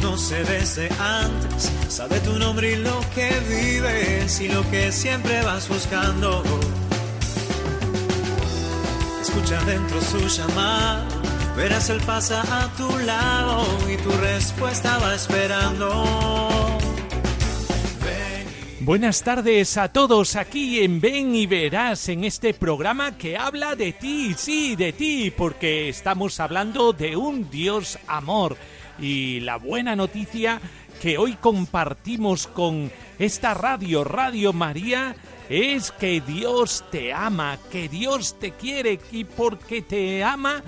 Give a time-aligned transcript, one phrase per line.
[0.00, 5.68] Conoce desde antes, sabe tu nombre y lo que vives y lo que siempre vas
[5.68, 6.42] buscando.
[9.20, 11.06] Escucha dentro su llamada,
[11.56, 16.68] verás él pasa a tu lado y tu respuesta va esperando.
[18.80, 23.92] Buenas tardes a todos aquí en Ven y Verás en este programa que habla de
[23.92, 28.56] ti, sí, de ti, porque estamos hablando de un Dios amor.
[28.98, 30.60] Y la buena noticia
[31.00, 35.14] que hoy compartimos con esta radio, Radio María,
[35.48, 40.62] es que Dios te ama, que Dios te quiere y porque te ama,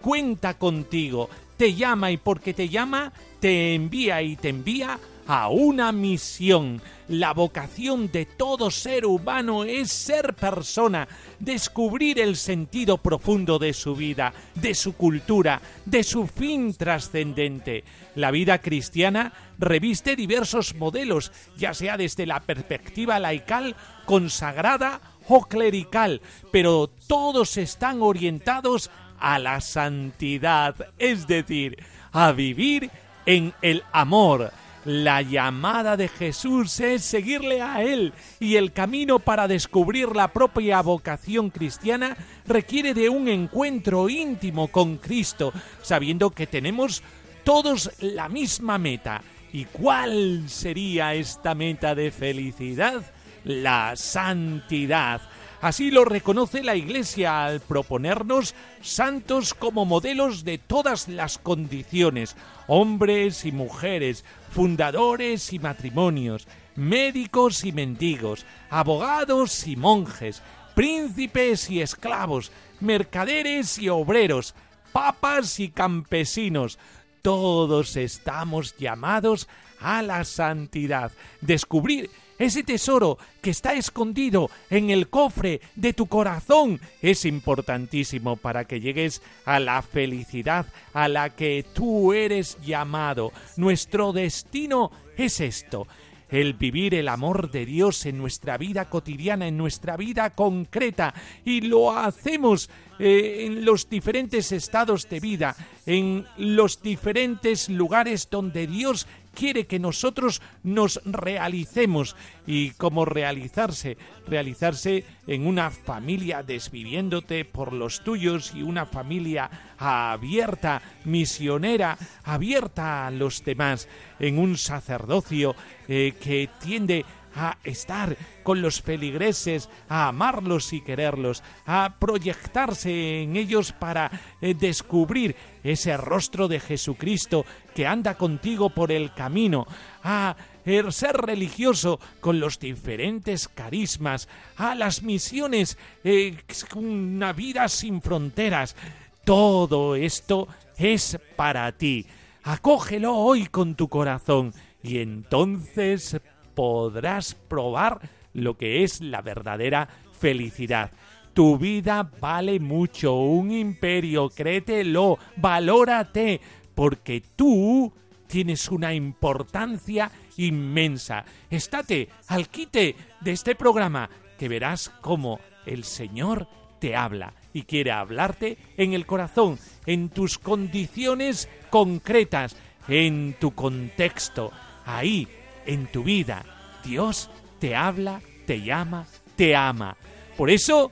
[0.00, 5.92] cuenta contigo, te llama y porque te llama, te envía y te envía a una
[5.92, 6.80] misión.
[7.08, 11.06] La vocación de todo ser humano es ser persona,
[11.38, 17.84] descubrir el sentido profundo de su vida, de su cultura, de su fin trascendente.
[18.14, 26.20] La vida cristiana reviste diversos modelos, ya sea desde la perspectiva laical, consagrada o clerical,
[26.50, 31.78] pero todos están orientados a la santidad, es decir,
[32.12, 32.90] a vivir
[33.26, 34.52] en el amor.
[34.84, 40.82] La llamada de Jesús es seguirle a Él y el camino para descubrir la propia
[40.82, 47.02] vocación cristiana requiere de un encuentro íntimo con Cristo, sabiendo que tenemos
[47.44, 49.22] todos la misma meta.
[49.54, 53.02] ¿Y cuál sería esta meta de felicidad?
[53.44, 55.22] La santidad.
[55.64, 63.46] Así lo reconoce la Iglesia al proponernos santos como modelos de todas las condiciones, hombres
[63.46, 70.42] y mujeres, fundadores y matrimonios, médicos y mendigos, abogados y monjes,
[70.76, 74.54] príncipes y esclavos, mercaderes y obreros,
[74.92, 76.78] papas y campesinos.
[77.20, 79.48] Todos estamos llamados
[79.80, 81.10] a la santidad,
[81.40, 88.64] descubrir ese tesoro que está escondido en el cofre de tu corazón es importantísimo para
[88.64, 93.32] que llegues a la felicidad a la que tú eres llamado.
[93.56, 95.86] Nuestro destino es esto,
[96.28, 101.14] el vivir el amor de Dios en nuestra vida cotidiana, en nuestra vida concreta,
[101.44, 102.68] y lo hacemos
[102.98, 105.56] eh, en los diferentes estados de vida,
[105.86, 112.16] en los diferentes lugares donde Dios quiere que nosotros nos realicemos.
[112.46, 113.96] ¿Y cómo realizarse?
[114.26, 123.10] Realizarse en una familia desviviéndote por los tuyos y una familia abierta, misionera, abierta a
[123.10, 125.54] los demás, en un sacerdocio
[125.88, 127.23] eh, que tiende a
[127.64, 135.34] estar con los feligreses, a amarlos y quererlos, a proyectarse en ellos para eh, descubrir
[135.62, 137.44] ese rostro de Jesucristo
[137.74, 139.66] que anda contigo por el camino,
[140.02, 146.36] a eh, ser religioso con los diferentes carismas, a las misiones, eh,
[146.74, 148.76] una vida sin fronteras.
[149.24, 152.06] Todo esto es para ti.
[152.42, 154.52] Acógelo hoy con tu corazón
[154.82, 156.20] y entonces
[156.54, 158.00] podrás probar
[158.32, 160.90] lo que es la verdadera felicidad.
[161.32, 166.40] Tu vida vale mucho, un imperio, créetelo, valórate,
[166.74, 167.92] porque tú
[168.26, 171.24] tienes una importancia inmensa.
[171.50, 177.92] Estate al quite de este programa, que verás cómo el Señor te habla y quiere
[177.92, 182.56] hablarte en el corazón, en tus condiciones concretas,
[182.88, 184.52] en tu contexto,
[184.84, 185.28] ahí
[185.66, 186.53] en tu vida.
[186.84, 189.96] Dios te habla, te llama, te ama.
[190.36, 190.90] Por eso,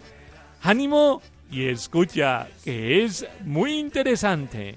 [0.63, 4.77] ánimo y escucha, que es muy interesante.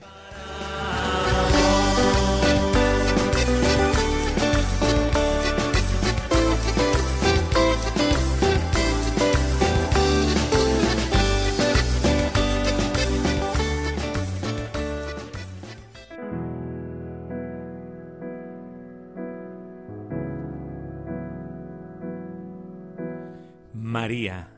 [24.06, 24.52] María,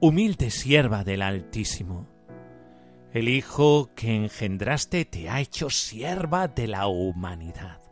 [0.00, 2.08] humilde sierva del Altísimo.
[3.12, 7.82] El Hijo que engendraste te ha hecho sierva de la humanidad.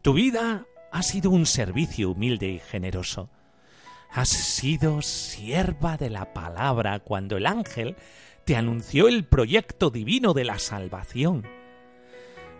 [0.00, 3.28] Tu vida ha sido un servicio humilde y generoso.
[4.10, 7.94] Has sido sierva de la palabra cuando el ángel
[8.46, 11.46] te anunció el proyecto divino de la salvación.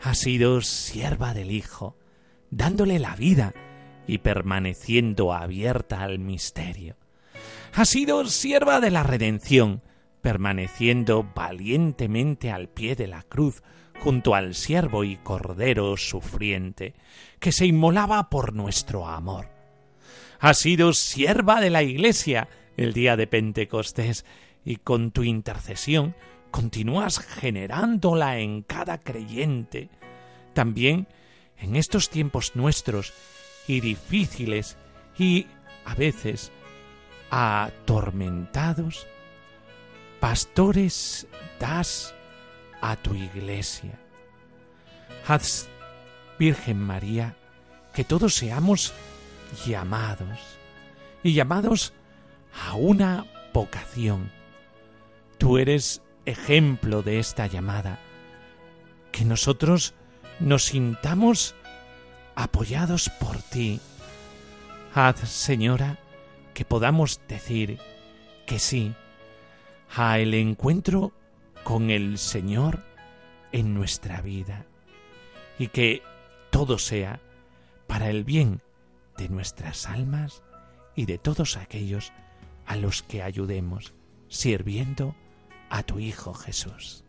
[0.03, 1.97] Has sido sierva del Hijo,
[2.50, 3.55] dándole la vida
[4.06, 6.99] y permaneciendo abierta al misterio.
[7.76, 9.82] Has sido sierva de la redención,
[10.23, 13.65] permaneciendo valientemente al pie de la cruz
[13.99, 16.94] junto al siervo y cordero sufriente,
[17.41, 19.49] que se inmolaba por nuestro amor.
[20.38, 24.25] Has sido sierva de la Iglesia el día de Pentecostés
[24.65, 26.15] y con tu intercesión
[26.53, 29.88] continúas generándola en cada creyente.
[30.53, 31.09] También
[31.59, 33.12] en estos tiempos nuestros
[33.67, 34.76] y difíciles
[35.19, 35.49] y
[35.85, 36.53] a veces
[37.34, 39.08] atormentados,
[40.20, 41.26] pastores
[41.58, 42.14] das
[42.81, 43.98] a tu iglesia.
[45.26, 45.69] Haz,
[46.38, 47.34] Virgen María,
[47.92, 48.92] que todos seamos
[49.66, 50.38] llamados
[51.25, 51.92] y llamados
[52.69, 54.30] a una vocación.
[55.37, 57.98] Tú eres ejemplo de esta llamada,
[59.10, 59.94] que nosotros
[60.38, 61.56] nos sintamos
[62.37, 63.80] apoyados por ti.
[64.94, 65.98] Haz, Señora,
[66.54, 67.78] que podamos decir
[68.46, 68.94] que sí
[69.94, 71.12] a el encuentro
[71.64, 72.84] con el Señor
[73.52, 74.66] en nuestra vida
[75.58, 76.02] y que
[76.50, 77.20] todo sea
[77.86, 78.62] para el bien
[79.16, 80.42] de nuestras almas
[80.96, 82.12] y de todos aquellos
[82.66, 83.94] a los que ayudemos,
[84.28, 85.14] sirviendo
[85.70, 87.04] a tu Hijo Jesús.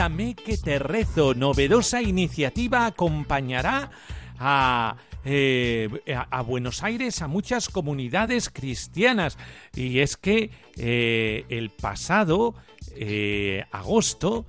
[0.00, 1.34] Rézame que te rezo.
[1.34, 3.90] Novedosa iniciativa acompañará
[4.38, 5.90] a eh,
[6.30, 9.36] a, Buenos Aires a muchas comunidades cristianas.
[9.76, 12.54] Y es que eh, el pasado
[12.96, 14.46] eh, agosto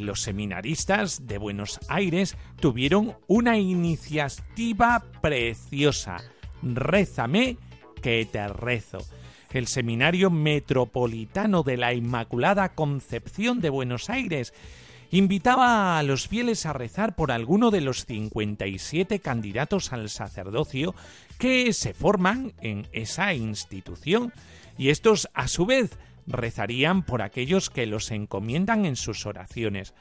[0.00, 6.16] los seminaristas de Buenos Aires tuvieron una iniciativa preciosa.
[6.64, 7.58] Rézame
[8.02, 8.98] que te rezo
[9.58, 14.54] el Seminario Metropolitano de la Inmaculada Concepción de Buenos Aires
[15.10, 20.94] invitaba a los fieles a rezar por alguno de los 57 candidatos al sacerdocio
[21.38, 24.32] que se forman en esa institución
[24.78, 29.94] y estos a su vez rezarían por aquellos que los encomiendan en sus oraciones.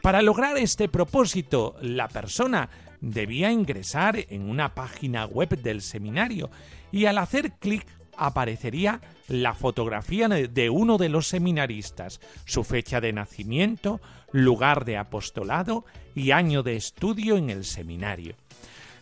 [0.00, 2.68] Para lograr este propósito, la persona
[3.00, 6.50] debía ingresar en una página web del seminario
[6.92, 7.84] y al hacer clic
[8.16, 14.00] aparecería la fotografía de uno de los seminaristas, su fecha de nacimiento,
[14.32, 18.34] lugar de apostolado y año de estudio en el seminario.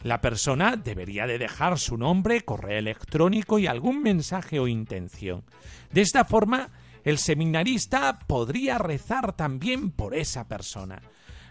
[0.02, 5.44] La persona debería de dejar su nombre, correo electrónico y algún mensaje o intención.
[5.92, 6.70] De esta forma,
[7.04, 11.02] el seminarista podría rezar también por esa persona.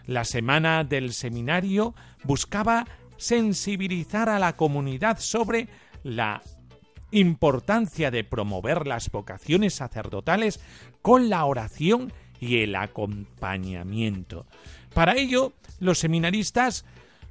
[0.06, 2.86] La semana del seminario buscaba
[3.16, 5.68] sensibilizar a la comunidad sobre
[6.02, 6.42] la
[7.12, 10.60] importancia de promover las vocaciones sacerdotales
[11.02, 14.46] con la oración y el acompañamiento.
[14.94, 16.84] Para ello, los seminaristas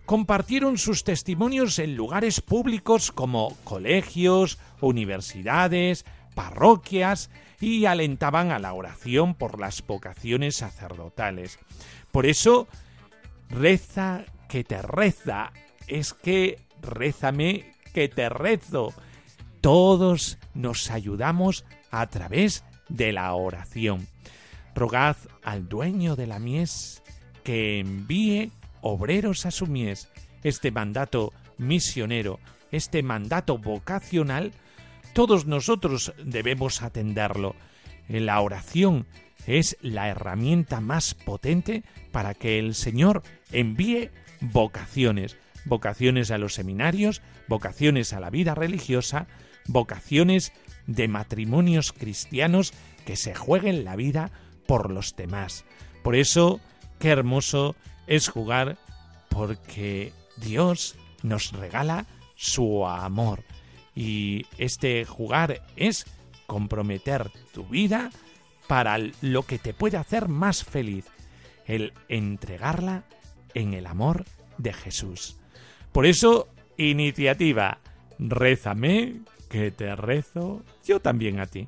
[0.06, 6.06] compartieron sus testimonios en lugares públicos como colegios, universidades,
[6.36, 11.60] parroquias y alentaban a la oración por las vocaciones sacerdotales.
[12.12, 12.68] Por eso,
[13.50, 15.52] reza que te reza,
[15.88, 18.94] es que rézame que te rezo.
[19.62, 24.08] Todos nos ayudamos a través de la oración.
[24.74, 27.04] Rogad al dueño de la mies
[27.44, 28.52] que envíe
[28.82, 30.10] obreros a su mies.
[30.44, 32.40] Este mandato misionero,
[32.72, 34.54] este mandato vocacional,
[35.14, 37.56] todos nosotros debemos atenderlo.
[38.08, 39.06] La oración
[39.46, 47.22] es la herramienta más potente para que el Señor envíe vocaciones, vocaciones a los seminarios,
[47.48, 49.28] vocaciones a la vida religiosa,
[49.68, 50.52] vocaciones
[50.88, 52.74] de matrimonios cristianos
[53.06, 54.32] que se jueguen la vida
[54.68, 55.66] por los demás.
[56.04, 56.60] Por eso,
[57.00, 57.76] qué hermoso
[58.08, 58.78] es jugar
[59.30, 63.44] porque Dios nos regala su amor.
[63.96, 66.06] Y este jugar es
[66.48, 68.12] comprometer tu vida
[68.68, 71.06] para lo que te puede hacer más feliz,
[71.66, 73.04] el entregarla
[73.54, 74.26] en el amor
[74.58, 75.38] de Jesús.
[75.92, 76.48] Por eso,
[76.78, 77.80] iniciativa,
[78.20, 81.68] rézame que te rezo yo también a ti.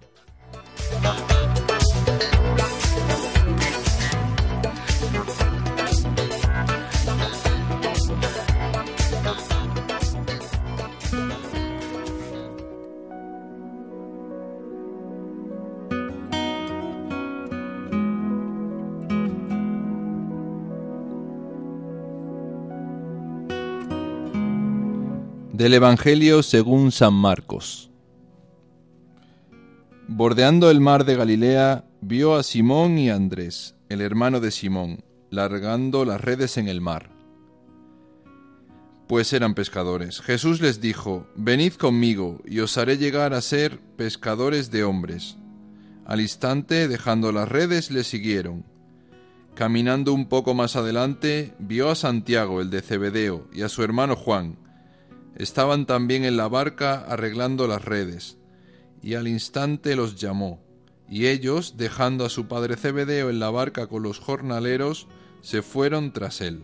[25.62, 27.92] Del Evangelio según San Marcos.
[30.08, 36.04] Bordeando el mar de Galilea, vio a Simón y Andrés, el hermano de Simón, largando
[36.04, 37.12] las redes en el mar.
[39.08, 40.22] Pues eran pescadores.
[40.22, 45.38] Jesús les dijo, Venid conmigo, y os haré llegar a ser pescadores de hombres.
[46.06, 48.66] Al instante, dejando las redes, le siguieron.
[49.54, 54.16] Caminando un poco más adelante, vio a Santiago, el de Cebedeo, y a su hermano
[54.16, 54.58] Juan,
[55.36, 58.38] Estaban también en la barca arreglando las redes,
[59.02, 60.62] y al instante los llamó,
[61.10, 65.08] y ellos, dejando a su padre Cebedeo en la barca con los jornaleros,
[65.42, 66.64] se fueron tras él.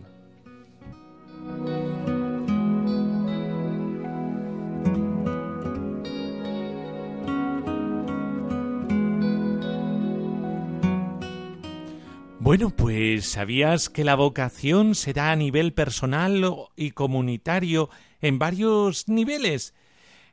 [12.48, 16.42] Bueno, pues ¿sabías que la vocación se da a nivel personal
[16.76, 19.74] y comunitario en varios niveles.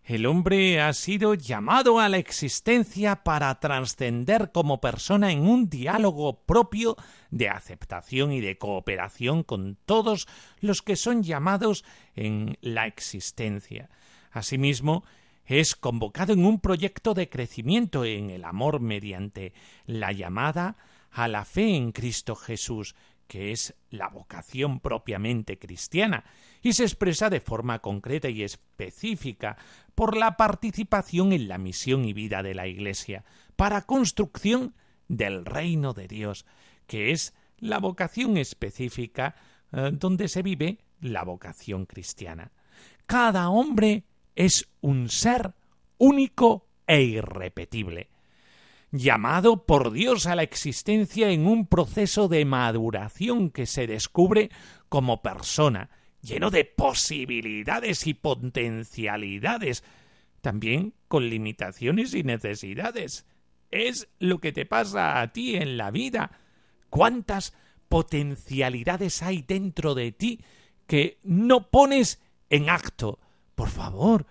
[0.03, 6.43] El hombre ha sido llamado a la existencia para trascender como persona en un diálogo
[6.43, 6.95] propio
[7.31, 10.27] de aceptación y de cooperación con todos
[10.59, 11.83] los que son llamados
[12.15, 13.89] en la existencia.
[14.31, 15.05] Asimismo,
[15.45, 19.53] es convocado en un proyecto de crecimiento en el amor mediante
[19.87, 20.77] la llamada
[21.11, 22.95] a la fe en Cristo Jesús,
[23.27, 26.25] que es la vocación propiamente cristiana,
[26.61, 29.57] y se expresa de forma concreta y específica
[29.93, 33.23] por la participación en la misión y vida de la Iglesia,
[33.55, 34.75] para construcción
[35.07, 36.45] del reino de Dios,
[36.87, 39.35] que es la vocación específica
[39.71, 42.51] eh, donde se vive la vocación cristiana.
[43.05, 44.03] Cada hombre
[44.35, 45.53] es un ser
[45.97, 48.09] único e irrepetible
[48.91, 54.49] llamado por Dios a la existencia en un proceso de maduración que se descubre
[54.89, 55.89] como persona,
[56.21, 59.83] lleno de posibilidades y potencialidades,
[60.41, 63.25] también con limitaciones y necesidades.
[63.71, 66.31] Es lo que te pasa a ti en la vida.
[66.89, 67.53] ¿Cuántas
[67.89, 70.41] potencialidades hay dentro de ti
[70.87, 73.19] que no pones en acto?
[73.55, 74.25] Por favor,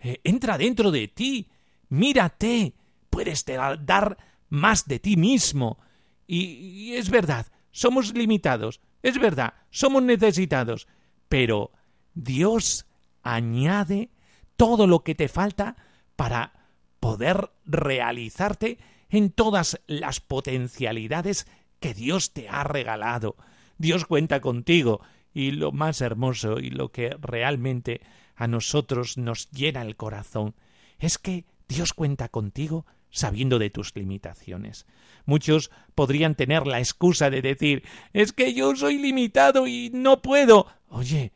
[0.00, 1.48] eh, entra dentro de ti,
[1.88, 2.74] mírate,
[3.14, 3.44] puedes
[3.86, 4.18] dar
[4.48, 5.78] más de ti mismo.
[6.26, 10.88] Y, es verdad, somos limitados, es verdad, somos necesitados,
[11.28, 11.70] pero
[12.14, 12.86] Dios
[13.22, 14.10] añade
[14.56, 15.76] todo lo que te falta
[16.16, 16.52] para
[16.98, 18.78] poder realizarte
[19.10, 21.46] en todas las potencialidades
[21.78, 23.36] que Dios te ha regalado.
[23.78, 25.02] Dios cuenta contigo
[25.32, 28.00] y lo más hermoso y lo que realmente
[28.34, 30.54] a nosotros nos llena el corazón
[30.98, 34.86] es que Dios cuenta contigo sabiendo de tus limitaciones.
[35.24, 40.66] Muchos podrían tener la excusa de decir es que yo soy limitado y no puedo.
[40.88, 41.32] Oye,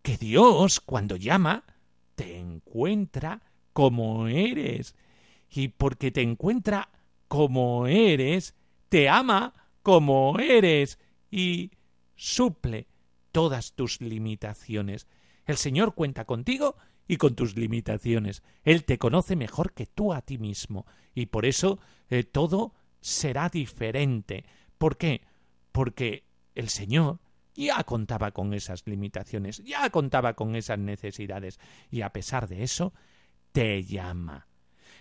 [0.00, 1.64] que Dios, cuando llama,
[2.14, 3.42] te encuentra
[3.74, 4.96] como eres.
[5.50, 6.88] Y porque te encuentra
[7.28, 8.54] como eres,
[8.88, 9.52] te ama
[9.82, 10.98] como eres
[11.30, 11.72] y
[12.16, 12.86] suple
[13.32, 15.06] todas tus limitaciones.
[15.44, 16.76] El Señor cuenta contigo
[17.06, 18.42] y con tus limitaciones.
[18.62, 21.78] Él te conoce mejor que tú a ti mismo y por eso
[22.08, 24.44] eh, todo será diferente.
[24.78, 25.22] ¿Por qué?
[25.72, 27.20] Porque el Señor
[27.54, 31.58] ya contaba con esas limitaciones, ya contaba con esas necesidades
[31.90, 32.92] y a pesar de eso
[33.52, 34.48] te llama.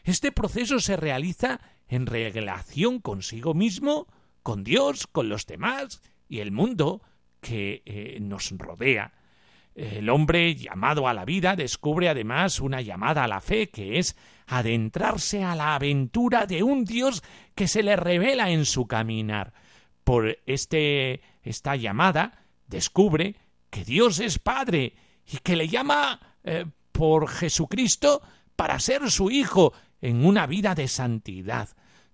[0.04, 4.08] Este proceso se realiza en relación consigo mismo,
[4.44, 7.02] con Dios, con los demás y el mundo
[7.40, 9.14] que eh, nos rodea.
[9.82, 14.16] El hombre llamado a la vida descubre además una llamada a la fe, que es
[14.46, 17.24] adentrarse a la aventura de un Dios
[17.56, 19.54] que se le revela en su caminar.
[20.04, 23.38] Por este, esta llamada descubre
[23.72, 24.94] que Dios es Padre
[25.26, 28.22] y que le llama eh, por Jesucristo
[28.56, 31.70] para ser su Hijo en una vida de santidad.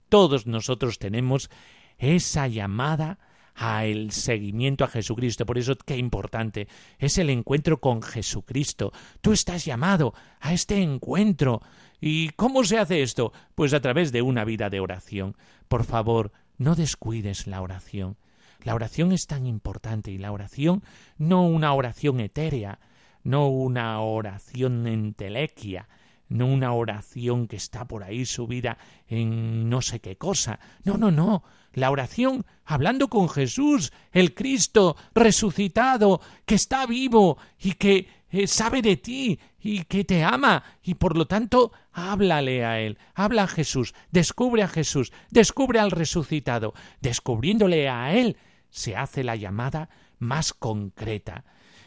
[0.07, 1.49] Todos nosotros tenemos
[1.97, 3.19] esa llamada
[3.57, 5.45] a el seguimiento a Jesucristo.
[5.45, 6.67] Por eso qué importante
[6.99, 8.93] es el encuentro con Jesucristo.
[9.19, 11.61] Tú estás llamado a este encuentro.
[11.99, 13.33] ¿Y cómo se hace esto?
[13.55, 15.35] Pues a través de una vida de oración.
[15.67, 18.17] Por favor, no descuides la oración.
[18.63, 20.83] La oración es tan importante y la oración
[21.17, 22.79] no una oración etérea,
[23.23, 25.87] no una oración entelequia,
[26.29, 30.59] no una oración que está por ahí subida en no sé qué cosa.
[30.83, 31.43] No, no, no.
[31.73, 38.81] La oración hablando con Jesús, el Cristo resucitado, que está vivo y que eh, sabe
[38.81, 43.47] de ti y que te ama y por lo tanto háblale a él, habla a
[43.47, 48.37] Jesús, descubre a Jesús, descubre al resucitado, descubriéndole a él
[48.69, 51.45] se hace la llamada más concreta.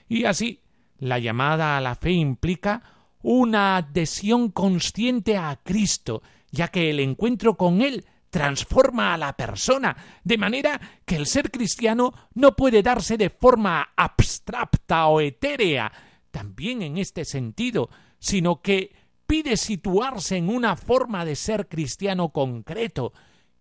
[0.08, 0.60] Y así
[0.98, 2.82] La llamada a la fe implica
[3.22, 9.96] una adhesión consciente a Cristo, ya que el encuentro con Él transforma a la persona,
[10.22, 15.92] de manera que el ser cristiano no puede darse de forma abstracta o etérea,
[16.30, 18.92] también en este sentido, sino que
[19.26, 23.12] pide situarse en una forma de ser cristiano concreto,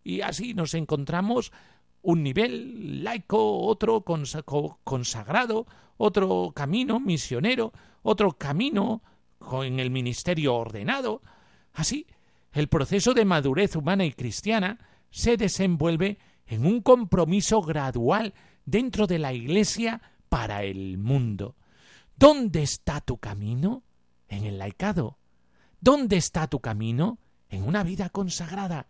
[0.04, 1.52] y así nos encontramos
[2.02, 4.04] un nivel laico, otro
[4.84, 5.66] consagrado,
[5.98, 7.74] otro camino misionero,
[8.04, 9.02] otro camino
[9.64, 11.22] en el ministerio ordenado.
[11.74, 12.08] Así,
[12.52, 14.80] el proceso de madurez humana y cristiana
[15.12, 18.34] se desenvuelve en un compromiso gradual
[18.66, 21.56] dentro de la Iglesia para el mundo.
[22.16, 23.84] ¿Dónde está tu camino?
[24.28, 25.18] En el laicado.
[25.80, 27.20] ¿Dónde está tu camino?
[27.50, 28.88] En una vida consagrada.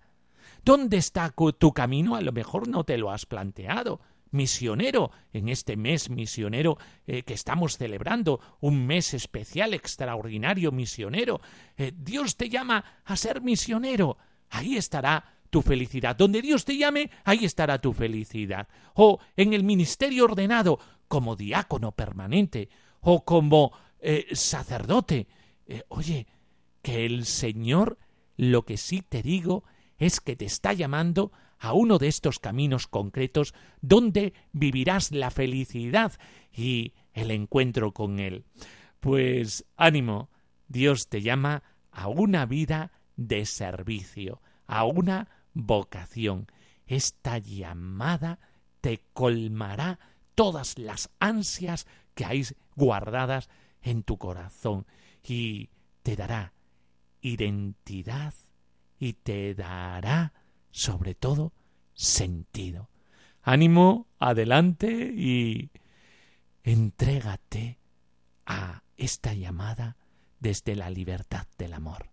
[0.65, 2.15] ¿Dónde está tu camino?
[2.15, 4.01] A lo mejor no te lo has planteado.
[4.31, 11.41] Misionero, en este mes misionero eh, que estamos celebrando, un mes especial, extraordinario misionero.
[11.77, 14.17] Eh, Dios te llama a ser misionero.
[14.49, 16.15] Ahí estará tu felicidad.
[16.15, 18.67] Donde Dios te llame, ahí estará tu felicidad.
[18.93, 22.69] O en el ministerio ordenado, como diácono permanente,
[23.01, 25.27] o como eh, sacerdote.
[25.87, 26.27] oye,
[26.81, 27.97] que el Señor,
[28.37, 29.63] lo que sí te digo,
[29.97, 36.13] es que te está llamando a uno de estos caminos concretos donde vivirás la felicidad
[36.51, 38.45] y el encuentro con Él.
[38.99, 40.29] Pues ánimo,
[40.67, 46.47] Dios te llama a una vida de servicio, a una vocación.
[46.87, 48.39] Esta llamada
[48.81, 49.99] te colmará
[50.35, 52.43] todas las ansias que hay
[52.75, 53.49] guardadas
[53.81, 54.85] en tu corazón
[55.23, 55.69] y
[56.03, 56.53] te dará
[57.21, 58.33] identidad
[58.99, 60.33] y te dará,
[60.71, 61.53] sobre todo,
[61.93, 62.89] sentido.
[63.41, 65.71] Ánimo, adelante y
[66.63, 67.79] entrégate
[68.45, 69.97] a esta llamada
[70.39, 72.09] desde la libertad del amor.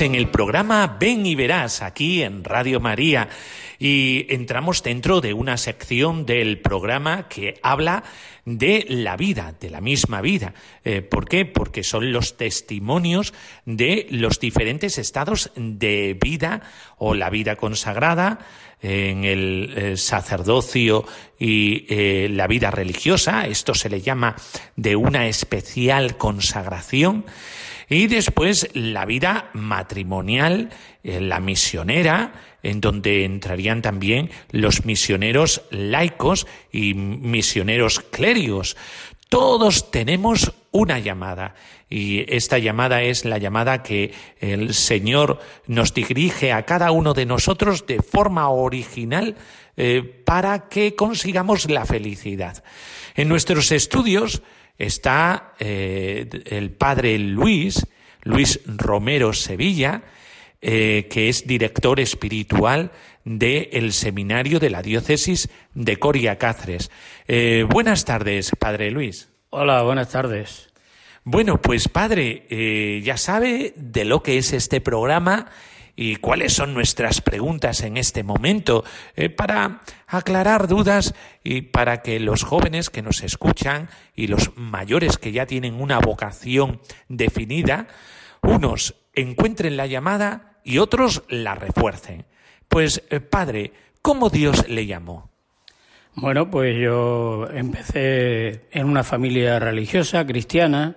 [0.00, 3.28] En el programa Ven y Verás, aquí en Radio María
[3.78, 8.02] y entramos dentro de una sección del programa que habla
[8.44, 10.54] de la vida, de la misma vida.
[10.84, 11.44] Eh, ¿Por qué?
[11.44, 13.34] Porque son los testimonios
[13.66, 16.62] de los diferentes estados de vida
[16.96, 18.38] o la vida consagrada
[18.80, 21.04] en el eh, sacerdocio
[21.38, 23.46] y eh, la vida religiosa.
[23.46, 24.36] Esto se le llama
[24.76, 27.26] de una especial consagración.
[27.88, 30.70] Y después la vida matrimonial,
[31.02, 38.76] la misionera, en donde entrarían también los misioneros laicos y misioneros clérigos.
[39.28, 41.54] Todos tenemos una llamada
[41.88, 47.26] y esta llamada es la llamada que el Señor nos dirige a cada uno de
[47.26, 49.36] nosotros de forma original
[49.76, 52.62] eh, para que consigamos la felicidad.
[53.14, 54.42] En nuestros estudios
[54.78, 57.86] está eh, el padre Luis,
[58.22, 60.02] Luis Romero Sevilla,
[60.60, 62.92] eh, que es director espiritual
[63.24, 66.90] del seminario de la diócesis de Coria Cáceres.
[67.26, 69.28] Eh, buenas tardes, Padre Luis.
[69.50, 70.70] Hola, buenas tardes.
[71.24, 75.50] Bueno, pues Padre, eh, ya sabe de lo que es este programa
[75.94, 78.84] y cuáles son nuestras preguntas en este momento
[79.36, 85.32] para aclarar dudas y para que los jóvenes que nos escuchan y los mayores que
[85.32, 87.88] ya tienen una vocación definida,
[88.42, 92.24] unos encuentren la llamada y otros la refuercen.
[92.68, 95.30] Pues, eh, padre, ¿cómo Dios le llamó?
[96.14, 100.96] Bueno, pues yo empecé en una familia religiosa, cristiana.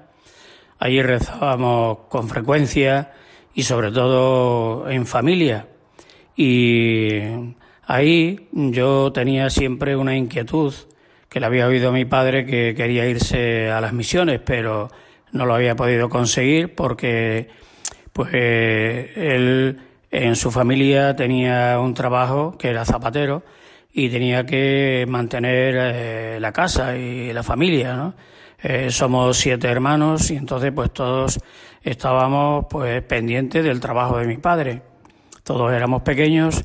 [0.78, 3.14] Allí rezábamos con frecuencia
[3.56, 5.68] y sobre todo en familia.
[6.36, 7.22] Y
[7.88, 10.74] ahí yo tenía siempre una inquietud
[11.30, 14.90] que le había oído a mi padre que quería irse a las misiones, pero
[15.32, 17.48] no lo había podido conseguir porque
[18.14, 19.80] pues él
[20.12, 23.44] en su familia tenía un trabajo que era zapatero
[23.92, 28.14] y tenía que mantener eh, la casa y la familia, ¿no?
[28.62, 31.40] Eh, somos siete hermanos y entonces pues todos
[31.86, 34.82] estábamos pues pendientes del trabajo de mi padre.
[35.44, 36.64] Todos éramos pequeños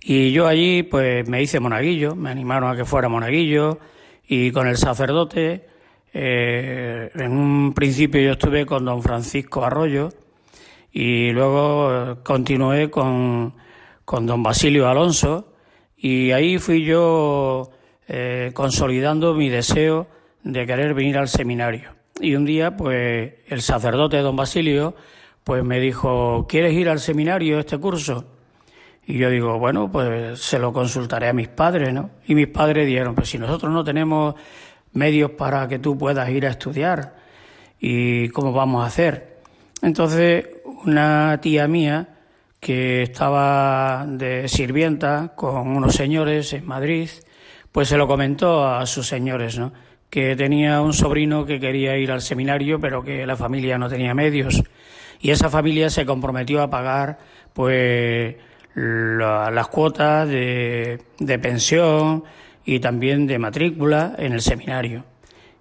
[0.00, 3.78] y yo allí pues me hice monaguillo, me animaron a que fuera monaguillo
[4.26, 5.68] y con el sacerdote
[6.14, 10.08] eh, en un principio yo estuve con don Francisco Arroyo
[10.90, 13.54] y luego continué con,
[14.06, 15.52] con don Basilio Alonso
[15.96, 17.70] y ahí fui yo
[18.08, 20.08] eh, consolidando mi deseo
[20.42, 22.01] de querer venir al seminario.
[22.22, 24.94] Y un día, pues, el sacerdote don Basilio,
[25.42, 28.26] pues me dijo, ¿quieres ir al seminario este curso?
[29.04, 32.10] Y yo digo, bueno, pues se lo consultaré a mis padres, ¿no?
[32.26, 34.36] Y mis padres dijeron, pues si nosotros no tenemos
[34.92, 37.16] medios para que tú puedas ir a estudiar,
[37.80, 39.40] ¿y cómo vamos a hacer?
[39.82, 40.46] Entonces
[40.84, 42.08] una tía mía
[42.60, 47.10] que estaba de sirvienta con unos señores en Madrid,
[47.72, 49.72] pues se lo comentó a sus señores, ¿no?
[50.12, 54.12] Que tenía un sobrino que quería ir al seminario, pero que la familia no tenía
[54.12, 54.62] medios.
[55.22, 57.18] Y esa familia se comprometió a pagar,
[57.54, 58.36] pues,
[58.74, 62.24] las cuotas de, de pensión
[62.62, 65.06] y también de matrícula en el seminario.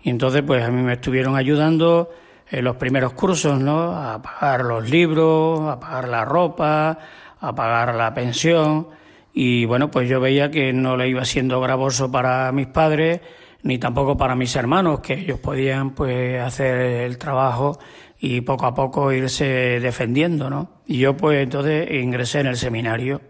[0.03, 2.09] Y entonces, pues, a mí me estuvieron ayudando
[2.49, 3.95] en los primeros cursos, ¿no?
[3.95, 6.99] A pagar los libros, a pagar la ropa,
[7.39, 8.89] a pagar la pensión.
[9.33, 13.21] Y bueno, pues yo veía que no le iba siendo gravoso para mis padres,
[13.63, 17.79] ni tampoco para mis hermanos, que ellos podían pues hacer el trabajo
[18.19, 20.81] y poco a poco irse defendiendo, ¿no?
[20.85, 23.21] Y yo pues entonces ingresé en el seminario.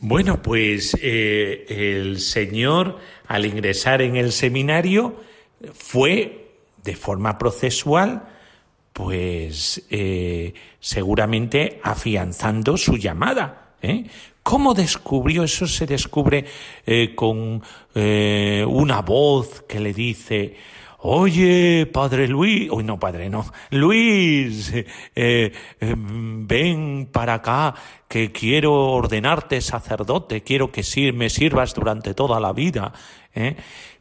[0.00, 5.14] Bueno, pues eh, el señor al ingresar en el seminario
[5.72, 8.24] fue de forma procesual,
[8.92, 13.74] pues eh, seguramente afianzando su llamada.
[13.80, 14.06] ¿eh?
[14.42, 15.44] ¿Cómo descubrió?
[15.44, 16.44] Eso se descubre
[16.84, 17.62] eh, con
[17.94, 20.56] una voz que le dice,
[21.04, 24.72] Oye, padre Luis, hoy no, padre, no, Luis,
[25.16, 27.74] ven para acá,
[28.06, 32.92] que quiero ordenarte sacerdote, quiero que me sirvas durante toda la vida.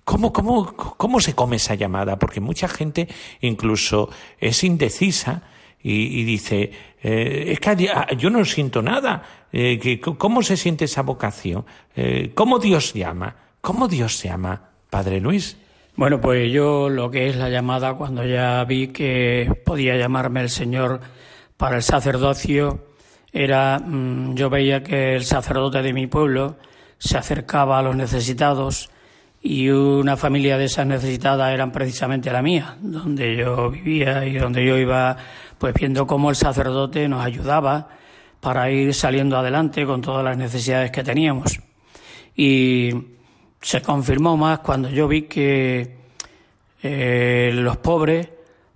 [0.03, 2.19] ¿Cómo, cómo, cómo se come esa llamada?
[2.19, 3.07] Porque mucha gente
[3.39, 5.43] incluso es indecisa
[5.83, 9.23] y, dice, eh, es que yo no siento nada.
[9.51, 11.65] Eh, ¿Cómo se siente esa vocación?
[11.95, 13.35] Eh, ¿Cómo Dios llama?
[13.61, 15.57] ¿Cómo Dios llama, Padre Luis?
[15.95, 20.49] Bueno, pues yo lo que es la llamada, cuando ya vi que podía llamarme el
[20.49, 21.01] Señor
[21.57, 22.85] para el sacerdocio
[23.31, 26.57] era, mm, yo veía que el sacerdote de mi pueblo
[26.97, 28.89] se acercaba a los necesitados
[29.41, 34.65] y una familia de esas necesitadas eran precisamente la mía, donde yo vivía y donde
[34.65, 35.17] yo iba
[35.61, 37.87] pues viendo cómo el sacerdote nos ayudaba
[38.39, 41.59] para ir saliendo adelante con todas las necesidades que teníamos.
[42.35, 42.89] Y
[43.61, 45.97] se confirmó más cuando yo vi que
[46.81, 48.27] eh, los pobres,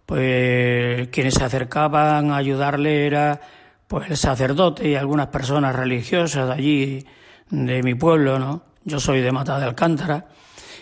[0.05, 3.41] pues quienes se acercaban a ayudarle era
[3.87, 7.05] pues el sacerdote y algunas personas religiosas de allí,
[7.49, 8.61] de mi pueblo, ¿no?
[8.83, 10.27] Yo soy de Mata de Alcántara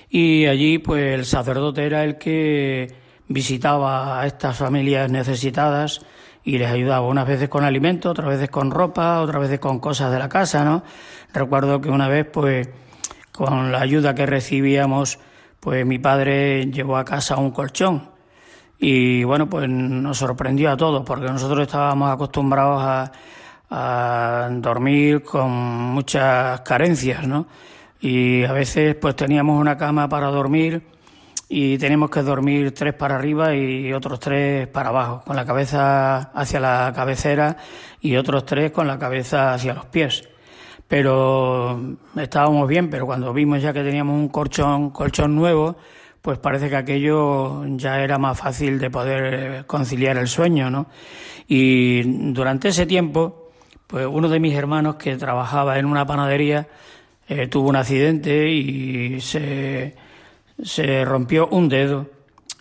[0.09, 6.01] y allí pues el sacerdote era el que visitaba a estas familias necesitadas
[6.43, 10.11] y les ayudaba unas veces con alimento, otras veces con ropa, otras veces con cosas
[10.11, 10.83] de la casa, ¿no?
[11.33, 12.69] Recuerdo que una vez pues
[13.31, 15.19] con la ayuda que recibíamos
[15.59, 18.09] pues mi padre llevó a casa un colchón
[18.77, 23.11] y bueno pues nos sorprendió a todos porque nosotros estábamos acostumbrados a,
[23.69, 27.47] a dormir con muchas carencias, ¿no?
[28.03, 30.83] y a veces pues teníamos una cama para dormir
[31.55, 36.31] y teníamos que dormir tres para arriba y otros tres para abajo, con la cabeza
[36.33, 37.57] hacia la cabecera
[38.01, 40.27] y otros tres con la cabeza hacia los pies.
[40.87, 41.79] Pero
[42.17, 45.75] estábamos bien, pero cuando vimos ya que teníamos un colchón, colchón nuevo,
[46.23, 50.87] pues parece que aquello ya era más fácil de poder conciliar el sueño, ¿no?
[51.47, 52.01] Y
[52.33, 53.51] durante ese tiempo,
[53.85, 56.67] pues uno de mis hermanos que trabajaba en una panadería,
[57.27, 59.93] eh, tuvo un accidente y se,
[60.61, 62.07] se rompió un dedo.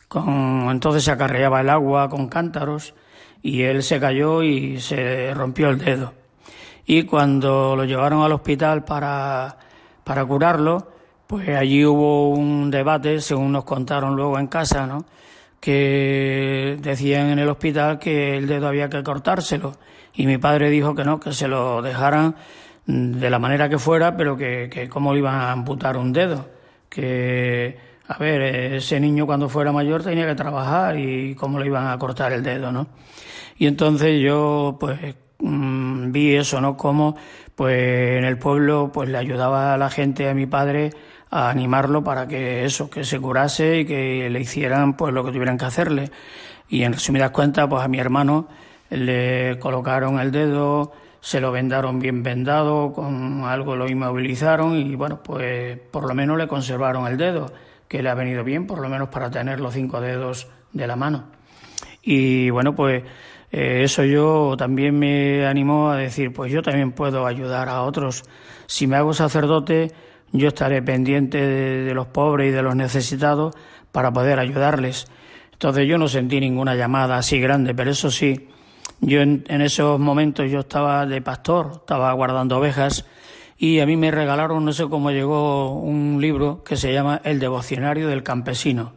[0.09, 2.95] Con, entonces se acarreaba el agua con cántaros
[3.43, 6.15] y él se cayó y se rompió el dedo.
[6.87, 9.57] Y cuando lo llevaron al hospital para,
[10.05, 10.93] para curarlo,
[11.27, 15.05] pues allí hubo un debate, según nos contaron luego en casa, ¿no?
[15.63, 19.77] que decían en el hospital que el dedo había que cortárselo.
[20.13, 22.35] Y mi padre dijo que no, que se lo dejaran
[22.85, 26.47] de la manera que fuera, pero que, cómo iban a amputar un dedo.
[26.93, 28.43] Que, a ver,
[28.75, 32.43] ese niño cuando fuera mayor tenía que trabajar y cómo le iban a cortar el
[32.43, 32.87] dedo, ¿no?
[33.57, 34.99] Y entonces yo, pues,
[35.39, 36.77] mm, vi eso, ¿no?
[36.77, 37.17] Cómo,
[37.55, 40.91] pues, en el pueblo, pues, le ayudaba a la gente, a mi padre,
[41.31, 45.33] a animarlo para que eso, que se curase y que le hicieran, pues, lo que
[45.33, 46.11] tuvieran que hacerle.
[46.69, 48.49] Y en resumidas cuentas, pues, a mi hermano
[48.91, 50.93] le colocaron el dedo,
[51.23, 56.37] se lo vendaron bien vendado, con algo lo inmovilizaron y bueno, pues por lo menos
[56.37, 57.53] le conservaron el dedo,
[57.87, 60.97] que le ha venido bien, por lo menos para tener los cinco dedos de la
[60.97, 61.27] mano.
[62.03, 63.05] Y bueno, pues
[63.53, 68.25] eh, eso yo también me animó a decir, pues yo también puedo ayudar a otros.
[68.67, 69.93] Si me hago sacerdote,
[70.33, 73.55] yo estaré pendiente de, de los pobres y de los necesitados
[73.93, 75.07] para poder ayudarles.
[75.53, 78.49] Entonces yo no sentí ninguna llamada así grande, pero eso sí,
[79.05, 83.05] yo en, esos momentos yo estaba de pastor, estaba guardando ovejas
[83.59, 87.41] y a mí me regalaron, no sé cómo llegó, un libro que se llama El
[87.41, 88.95] devocionario del campesino.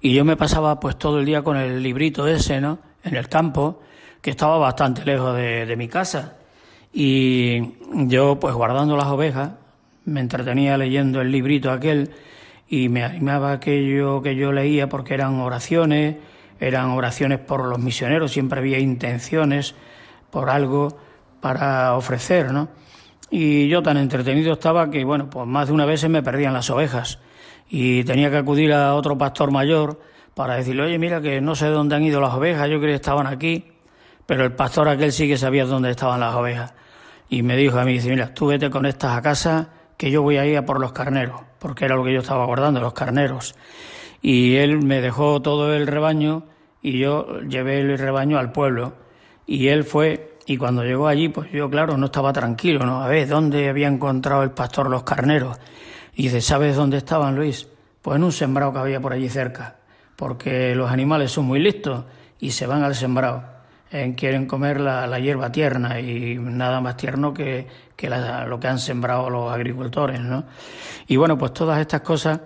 [0.00, 2.78] Y yo me pasaba pues todo el día con el librito ese, ¿no?
[3.04, 3.82] En el campo,
[4.22, 6.38] que estaba bastante lejos de, de mi casa.
[6.90, 7.74] Y
[8.08, 9.52] yo pues guardando las ovejas,
[10.06, 12.10] me entretenía leyendo el librito aquel
[12.68, 16.16] y me animaba aquello que yo leía porque eran oraciones,
[16.60, 19.74] eran oraciones por los misioneros, siempre había intenciones
[20.30, 20.98] por algo
[21.40, 22.68] para ofrecer, ¿no?
[23.30, 26.54] Y yo tan entretenido estaba que, bueno, pues más de una vez se me perdían
[26.54, 27.18] las ovejas
[27.68, 30.00] y tenía que acudir a otro pastor mayor
[30.34, 32.96] para decirle, oye, mira que no sé dónde han ido las ovejas, yo creía que
[32.96, 33.72] estaban aquí,
[34.26, 36.74] pero el pastor aquel sí que sabía dónde estaban las ovejas.
[37.28, 40.22] Y me dijo a mí, dice, mira, tú vete con estas a casa, que yo
[40.22, 42.92] voy a ir a por los carneros, porque era lo que yo estaba guardando, los
[42.92, 43.54] carneros
[44.22, 46.44] y él me dejó todo el rebaño
[46.82, 48.94] y yo llevé el rebaño al pueblo
[49.46, 53.02] y él fue y cuando llegó allí pues yo claro no estaba tranquilo, ¿no?
[53.02, 55.58] A ver, ¿dónde había encontrado el pastor los carneros?
[56.14, 57.68] Y dice, ¿sabes dónde estaban, Luis?
[58.00, 59.76] Pues en un sembrado que había por allí cerca,
[60.14, 62.04] porque los animales son muy listos
[62.38, 63.56] y se van al sembrado.
[63.90, 68.78] Eh, quieren comer la, hierba tierna y nada más tierno que, que lo que han
[68.78, 70.44] sembrado los agricultores, ¿no?
[71.06, 72.40] Y bueno, pues todas estas cosas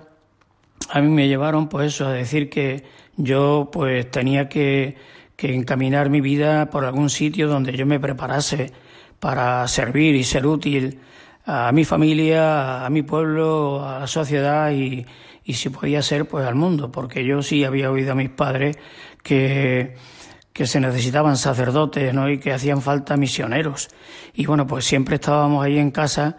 [0.89, 2.85] a mí me llevaron pues eso, a decir que
[3.17, 4.97] yo pues tenía que,
[5.37, 8.73] que encaminar mi vida por algún sitio donde yo me preparase
[9.19, 11.01] para servir y ser útil
[11.45, 15.05] a mi familia, a mi pueblo, a la sociedad y,
[15.45, 18.79] y si podía ser pues al mundo, porque yo sí había oído a mis padres
[19.23, 19.97] que,
[20.53, 22.29] que se necesitaban sacerdotes ¿no?
[22.29, 23.89] y que hacían falta misioneros.
[24.35, 26.37] Y bueno, pues siempre estábamos ahí en casa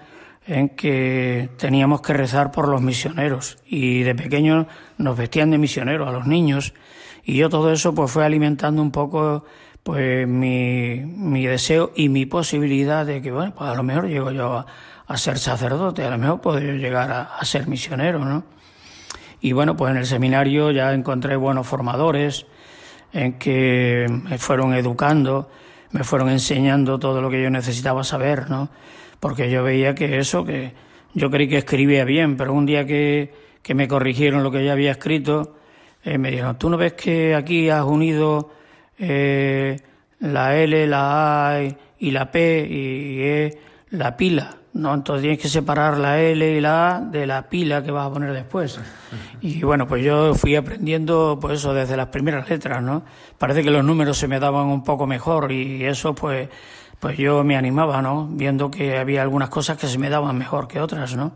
[0.52, 6.10] en que teníamos que rezar por los misioneros y de pequeños nos vestían de misioneros
[6.10, 6.74] a los niños
[7.24, 9.46] y yo todo eso pues fue alimentando un poco
[9.82, 14.32] pues mi, mi deseo y mi posibilidad de que, bueno, pues a lo mejor llego
[14.32, 14.66] yo
[15.08, 18.44] a, ser sacerdote, a lo mejor puedo llegar a, a, ser misionero, ¿no?
[19.40, 22.46] Y bueno, pues en el seminario ya encontré buenos formadores
[23.12, 25.50] en que me fueron educando,
[25.92, 28.70] me fueron enseñando todo lo que yo necesitaba saber, ¿no?
[29.22, 30.74] Porque yo veía que eso, que
[31.14, 33.32] yo creí que escribía bien, pero un día que,
[33.62, 35.56] que me corrigieron lo que yo había escrito,
[36.04, 38.50] eh, me dijeron, ¿tú no ves que aquí has unido
[38.98, 39.80] eh,
[40.20, 43.58] la L, la A y la P y E,
[43.92, 44.58] la pila?
[44.74, 48.08] No, entonces tienes que separar la L y la A de la pila que vas
[48.08, 48.80] a poner después.
[49.42, 53.04] Y bueno, pues yo fui aprendiendo pues eso desde las primeras letras, ¿no?
[53.38, 56.48] Parece que los números se me daban un poco mejor y eso pues
[57.02, 58.28] pues yo me animaba, ¿no?
[58.32, 61.32] Viendo que había algunas cosas que se me daban mejor que otras, ¿no?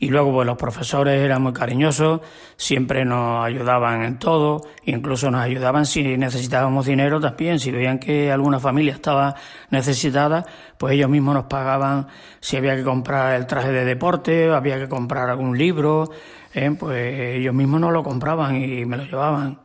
[0.00, 2.20] Y luego, pues los profesores eran muy cariñosos,
[2.56, 8.32] siempre nos ayudaban en todo, incluso nos ayudaban si necesitábamos dinero también, si veían que
[8.32, 9.36] alguna familia estaba
[9.70, 10.44] necesitada,
[10.76, 12.08] pues ellos mismos nos pagaban
[12.40, 16.10] si había que comprar el traje de deporte, había que comprar algún libro,
[16.52, 16.74] ¿eh?
[16.76, 19.60] pues ellos mismos nos lo compraban y me lo llevaban.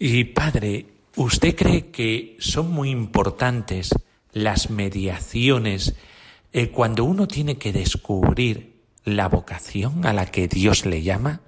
[0.00, 3.94] Y padre, ¿usted cree que son muy importantes
[4.32, 5.96] las mediaciones
[6.52, 11.40] eh, cuando uno tiene que descubrir la vocación a la que Dios le llama?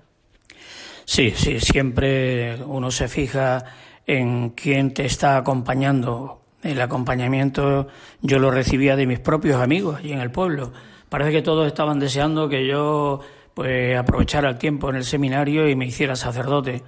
[1.05, 3.65] Sí, sí, siempre uno se fija
[4.07, 6.43] en quién te está acompañando.
[6.63, 7.87] El acompañamiento
[8.21, 10.73] yo lo recibía de mis propios amigos allí en el pueblo.
[11.09, 13.21] Parece que todos estaban deseando que yo
[13.55, 16.83] pues aprovechara el tiempo en el seminario y me hiciera sacerdote.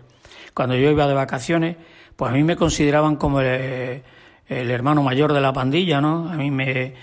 [0.53, 1.77] Cuando yo iba de vacaciones,
[2.17, 4.03] pues a mí me consideraban como el,
[4.49, 6.29] el hermano mayor de la pandilla, ¿no?
[6.31, 6.95] A mí me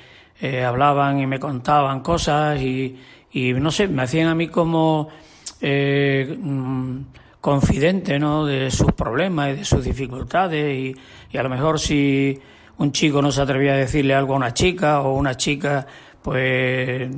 [0.42, 2.98] eh, hablaban y me contaban cosas y,
[3.34, 5.10] no sé, me hacían a mí como
[5.60, 7.02] eh, mm,
[7.42, 8.46] confidente ¿no?
[8.46, 10.96] de sus problemas y de sus dificultades
[11.34, 12.40] y, a lo mejor si
[12.78, 15.86] un chico no se atrevía a decirle algo a una chica o una chica
[16.22, 17.10] pues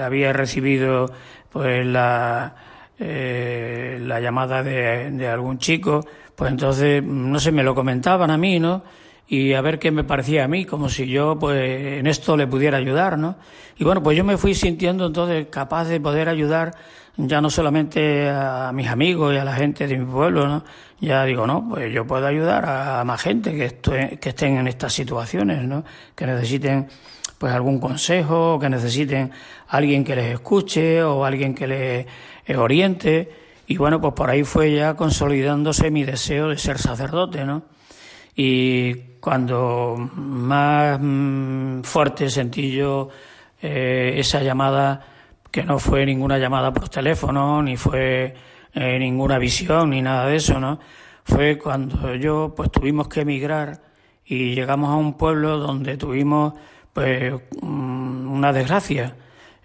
[0.00, 1.12] había recibido
[1.50, 2.56] pues la,
[2.98, 6.04] eh, la llamada de algún chico
[6.36, 8.82] pues entonces no sé me lo comentaban a mí no
[9.26, 11.58] y a ver qué me parecía a mí, como si yo pues
[11.98, 13.36] en esto le pudiera ayudar, ¿no?
[13.76, 16.74] Y bueno, pues yo me fui sintiendo entonces capaz de poder ayudar
[17.16, 20.64] ya no solamente a mis amigos y a la gente de mi pueblo, ¿no?
[21.00, 24.92] Ya digo, no, pues yo puedo ayudar a, más gente que, que estén en estas
[24.92, 25.84] situaciones, ¿no?
[26.14, 26.88] Que necesiten
[27.38, 29.30] pues algún consejo, que necesiten
[29.68, 32.06] alguien que les escuche o alguien que les
[32.46, 33.43] eh, oriente.
[33.66, 37.62] Y bueno, pues por ahí fue ya consolidándose mi deseo de ser sacerdote, ¿no?
[38.36, 43.08] Y cuando más mm, fuerte sentí yo
[43.62, 45.00] eh, esa llamada,
[45.50, 48.34] que no fue ninguna llamada por teléfono, ni fue
[48.74, 50.80] eh, ninguna visión, ni nada de eso, ¿no?
[51.24, 53.80] Fue cuando yo, pues tuvimos que emigrar
[54.26, 56.54] y llegamos a un pueblo donde tuvimos,
[56.92, 59.16] pues, mm, una desgracia.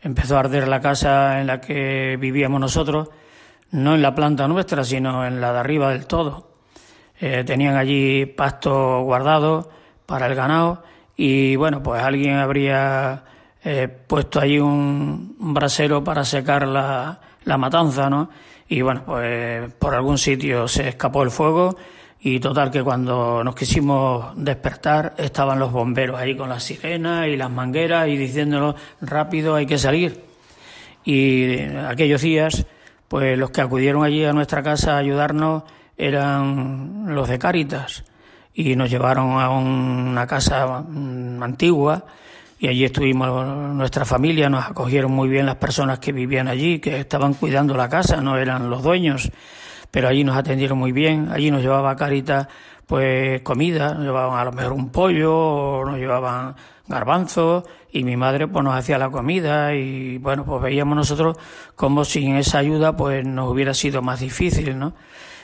[0.01, 3.09] Empezó a arder la casa en la que vivíamos nosotros,
[3.71, 6.49] no en la planta nuestra, sino en la de arriba del todo.
[7.19, 9.69] Eh, tenían allí pasto guardado
[10.05, 10.83] para el ganado
[11.17, 13.23] y bueno, pues alguien habría
[13.63, 18.29] eh, puesto allí un, brasero para secar la, la matanza, ¿no?
[18.69, 21.75] Y bueno, pues por algún sitio se escapó el fuego
[22.21, 27.37] y total que cuando nos quisimos despertar estaban los bomberos ahí con las sirenas y
[27.37, 30.21] las mangueras y diciéndonos rápido hay que salir.
[31.05, 32.65] Y aquellos días,
[33.09, 35.63] pues los que acudieron allí a nuestra casa a ayudarnos
[35.97, 38.05] eran los de Cáritas
[38.53, 42.05] y nos llevaron a una casa mm, antigua
[42.59, 46.99] y allí estuvimos nuestra familia, nos acogieron muy bien las personas que vivían allí, que
[46.99, 49.31] estaban cuidando la casa, no eran los dueños,
[49.89, 52.47] pero allí nos atendieron muy bien, allí nos llevaba Cáritas
[52.85, 56.55] pues comida, nos llevaban a lo mejor un pollo, o nos llevaban
[56.87, 61.37] garbanzos y mi madre pues nos hacía la comida y bueno, pues veíamos nosotros
[61.75, 64.93] como sin esa ayuda pues nos hubiera sido más difícil, ¿no?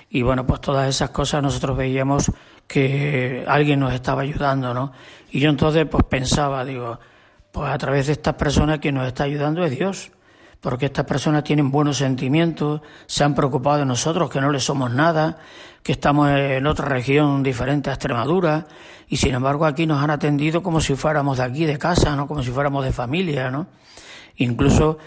[0.09, 2.31] Y bueno, pues todas esas cosas nosotros veíamos
[2.67, 4.91] que alguien nos estaba ayudando, ¿no?
[5.31, 6.99] Y yo entonces pues pensaba, digo,
[7.51, 10.11] pues a través de estas personas que nos está ayudando es Dios,
[10.65, 14.91] porque estas personas tienen buenos sentimientos, se han preocupado de nosotros, que no le somos
[14.91, 15.37] nada,
[15.83, 18.65] que estamos en otra región diferente a Extremadura,
[19.07, 22.27] y sin embargo aquí nos han atendido como si fuéramos de aquí, de casa, ¿no?
[22.27, 23.67] Como si fuéramos de familia, ¿no?
[24.37, 24.97] Incluso,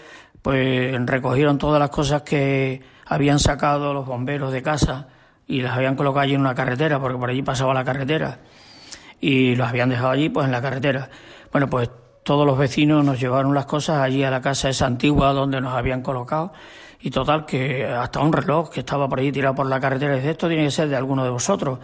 [0.41, 5.09] pues recogieron todas las cosas que habían sacado los bomberos de casa
[5.45, 8.39] y las habían colocado allí en una carretera, porque por allí pasaba la carretera,
[9.19, 11.09] y los habían dejado allí, pues en la carretera.
[11.51, 11.89] Bueno, pues
[12.29, 15.73] todos los vecinos nos llevaron las cosas allí a la casa esa antigua donde nos
[15.73, 16.53] habían colocado,
[17.01, 20.29] y total que hasta un reloj que estaba por allí tirado por la carretera, dice,
[20.29, 21.79] esto tiene que ser de alguno de vosotros.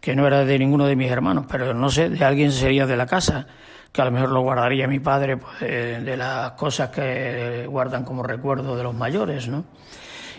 [0.00, 2.96] que no era de ninguno de mis hermanos, pero no sé, de alguien sería de
[2.96, 3.46] la casa,
[3.92, 8.22] que a lo mejor lo guardaría mi padre pues, de, las cosas que guardan como
[8.22, 9.66] recuerdo de los mayores, ¿no?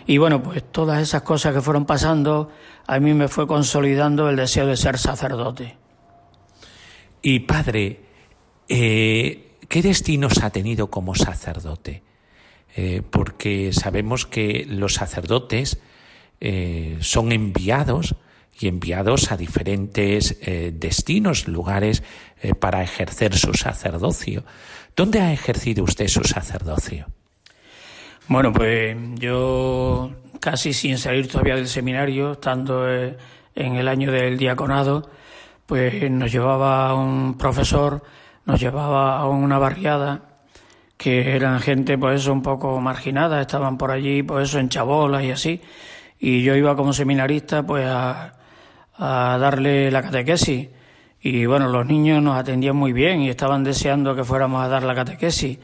[0.08, 2.50] Y bueno, pues todas esas cosas que fueron pasando,
[2.88, 5.76] a mí me fue consolidando el deseo de ser sacerdote.
[7.22, 8.00] Y padre,
[8.68, 12.02] eh, ¿qué destinos ha tenido como sacerdote?
[12.76, 15.80] Eh, porque sabemos que los sacerdotes
[16.42, 18.14] eh, son enviados
[18.60, 20.38] y enviados a diferentes
[20.74, 22.02] destinos, lugares
[22.60, 24.44] para ejercer su sacerdocio.
[24.94, 27.06] ¿Dónde ha ejercido usted su sacerdocio?
[28.28, 33.16] Bueno, pues yo casi sin salir todavía del seminario, estando en
[33.54, 35.08] el año del diaconado,
[35.64, 38.02] pues nos llevaba un profesor,
[38.44, 40.22] nos llevaba a una barriada
[40.96, 45.24] que eran gente pues eso un poco marginada, estaban por allí pues eso en chabolas
[45.24, 45.60] y así,
[46.18, 48.34] y yo iba como seminarista pues a,
[48.96, 50.68] a darle la catequesis.
[51.20, 54.82] Y bueno, los niños nos atendían muy bien y estaban deseando que fuéramos a dar
[54.82, 55.58] la catequesis.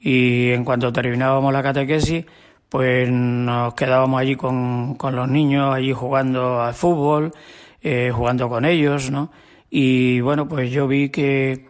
[0.00, 2.26] Y en cuanto terminábamos la catequesis
[2.68, 7.32] pues nos quedábamos allí con, con los niños, allí jugando al fútbol,
[7.82, 9.30] eh, jugando con ellos, ¿no?
[9.70, 11.68] Y bueno, pues yo vi que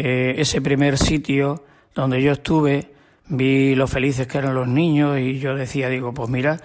[0.00, 2.92] eh, ese primer sitio donde yo estuve,
[3.26, 6.58] vi lo felices que eran los niños y yo decía, digo, pues mira,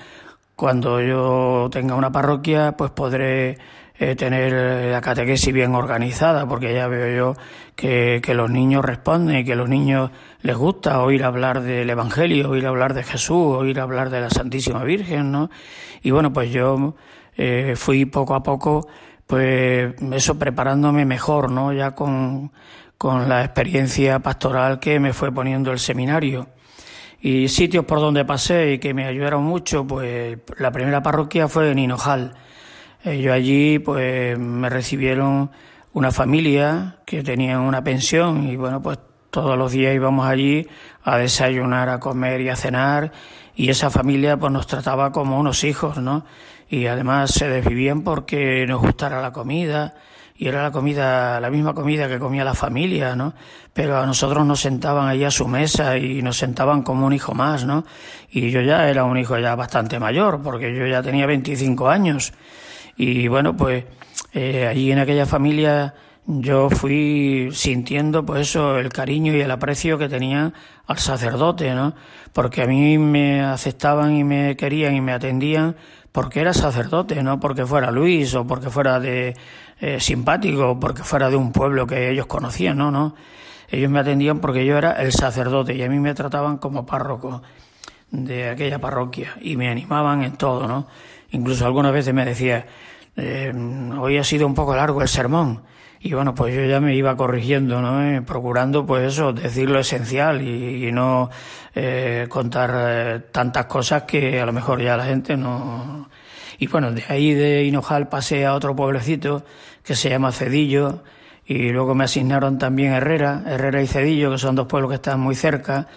[0.55, 3.57] cuando yo tenga una parroquia, pues podré
[3.97, 7.41] eh, tener la catequesis bien organizada, porque ya veo yo
[7.75, 10.11] que, los niños responden y que a los niños
[10.43, 14.83] les gusta oír hablar del Evangelio, oír hablar de Jesús, oír hablar de la Santísima
[14.83, 15.49] Virgen, ¿no?
[16.03, 16.93] Y bueno, pues yo
[17.35, 18.87] eh, fui poco a poco
[19.25, 21.73] pues eso preparándome mejor, ¿no?
[21.73, 22.51] Ya con,
[23.03, 26.47] con la experiencia pastoral que me fue poniendo el seminario.
[27.19, 31.69] Y sitios por donde pasé y que me ayudaron mucho, pues la primera parroquia fue
[31.69, 32.33] en Hinojal.
[33.03, 35.51] Eh, yo allí, pues me recibieron
[35.91, 38.99] una familia que tenía una pensión y bueno, pues
[39.31, 40.65] todos los días íbamos allí
[41.03, 43.11] a desayunar, a comer y a cenar
[43.53, 46.23] y esa familia pues nos trataba como unos hijos, ¿no?
[46.73, 49.93] y además se desvivían porque nos gustara la comida
[50.35, 53.33] y era la comida, la misma comida que comía la familia, ¿no?
[53.73, 57.33] Pero a nosotros nos sentaban allí a su mesa y nos sentaban como un hijo
[57.33, 57.85] más, ¿no?
[58.31, 62.33] Y yo ya era un hijo ya bastante mayor, porque yo ya tenía 25 años.
[62.97, 63.85] Y bueno, pues
[64.33, 65.93] eh, allí en aquella familia
[66.25, 70.53] yo fui sintiendo pues eso, el cariño y el aprecio que tenía
[70.87, 71.93] al sacerdote, ¿no?
[72.31, 75.75] Porque a mí me aceptaban y me querían y me atendían
[76.11, 79.35] porque era sacerdote, no porque fuera Luis o porque fuera de
[79.85, 83.15] eh, simpático porque fuera de un pueblo que ellos conocían, no, no.
[83.69, 87.41] Ellos me atendían porque yo era el sacerdote y a mí me trataban como párroco
[88.09, 90.87] de aquella parroquia y me animaban en todo, ¿no?
[91.31, 92.65] Incluso algunas veces me decía,
[93.17, 93.53] eh,
[93.99, 95.63] hoy ha sido un poco largo el sermón.
[95.99, 98.01] Y bueno, pues yo ya me iba corrigiendo, ¿no?
[98.05, 101.29] Eh, procurando, pues eso, decir lo esencial y, no
[101.75, 106.07] eh, contar tantas cosas que a lo mejor ya la gente no.
[106.57, 109.43] Y bueno, de ahí de Hinojal pasé a otro pueblecito
[109.83, 111.03] que se llama Cedillo
[111.45, 115.19] y luego me asignaron también Herrera, Herrera y Cedillo, que son dos pueblos que están
[115.19, 115.87] muy cerca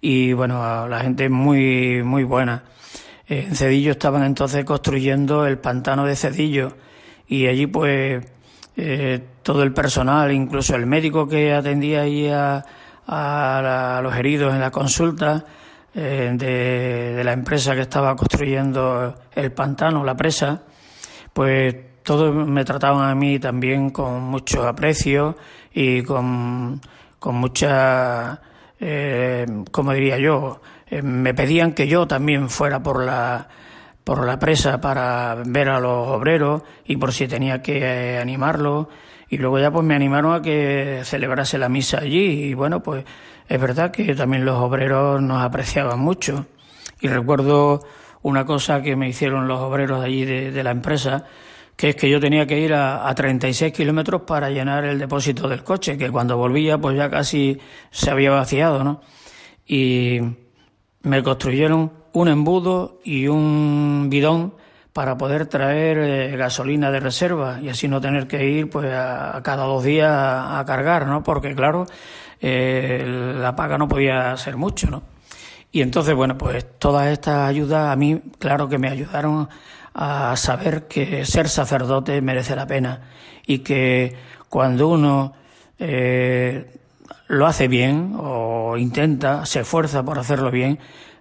[0.00, 2.64] y bueno, la gente es muy, muy buena.
[3.26, 6.76] En Cedillo estaban entonces construyendo el pantano de Cedillo
[7.26, 8.24] y allí pues
[8.76, 12.64] eh, todo el personal, incluso el médico que atendía ahí a,
[14.02, 15.44] los heridos en la consulta
[15.94, 20.62] eh, de, la empresa que estaba construyendo el pantano, la presa,
[21.32, 21.74] pues
[22.08, 25.36] todos me trataban a mí también con mucho aprecio
[25.74, 26.80] y con,
[27.18, 28.40] con mucha,
[28.80, 33.46] eh, como diría yo, eh, me pedían que yo también fuera por la
[34.04, 37.80] por la presa para ver a los obreros y por si tenía que
[38.14, 38.88] eh, animarlo.
[39.28, 43.04] Y luego ya pues me animaron a que celebrase la misa allí y bueno pues
[43.46, 46.46] es verdad que también los obreros nos apreciaban mucho.
[47.02, 47.82] Y recuerdo
[48.22, 51.26] una cosa que me hicieron los obreros de allí de, la empresa
[51.78, 55.48] que es que yo tenía que ir a, a 36 kilómetros para llenar el depósito
[55.48, 57.58] del coche que cuando volvía pues ya casi
[57.92, 59.00] se había vaciado ¿no?
[59.64, 60.18] y
[61.02, 64.54] me construyeron un embudo y un bidón
[64.92, 69.40] para poder traer eh, gasolina de reserva y así no tener que ir pues a,
[69.44, 71.22] cada dos días a, cargar, ¿no?
[71.22, 71.86] Porque claro,
[72.40, 73.04] eh,
[73.38, 75.04] la paga no podía ser mucho, ¿no?
[75.70, 79.48] Y entonces, bueno, pues todas estas ayudas a mí, claro que me ayudaron
[80.00, 83.00] a saber que ser sacerdote merece la pena
[83.44, 84.14] y que
[84.48, 85.32] cuando uno
[85.76, 86.70] eh,
[87.26, 90.78] lo hace bien o intenta, se esfuerza por hacerlo bien,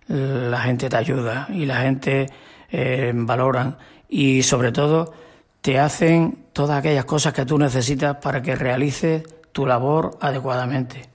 [0.08, 2.28] la gente te ayuda y la gente
[2.70, 5.12] eh, valora y sobre todo
[5.62, 9.24] te hacen todas aquellas cosas que tú necesitas para que realices
[9.54, 11.10] tu labor adecuadamente.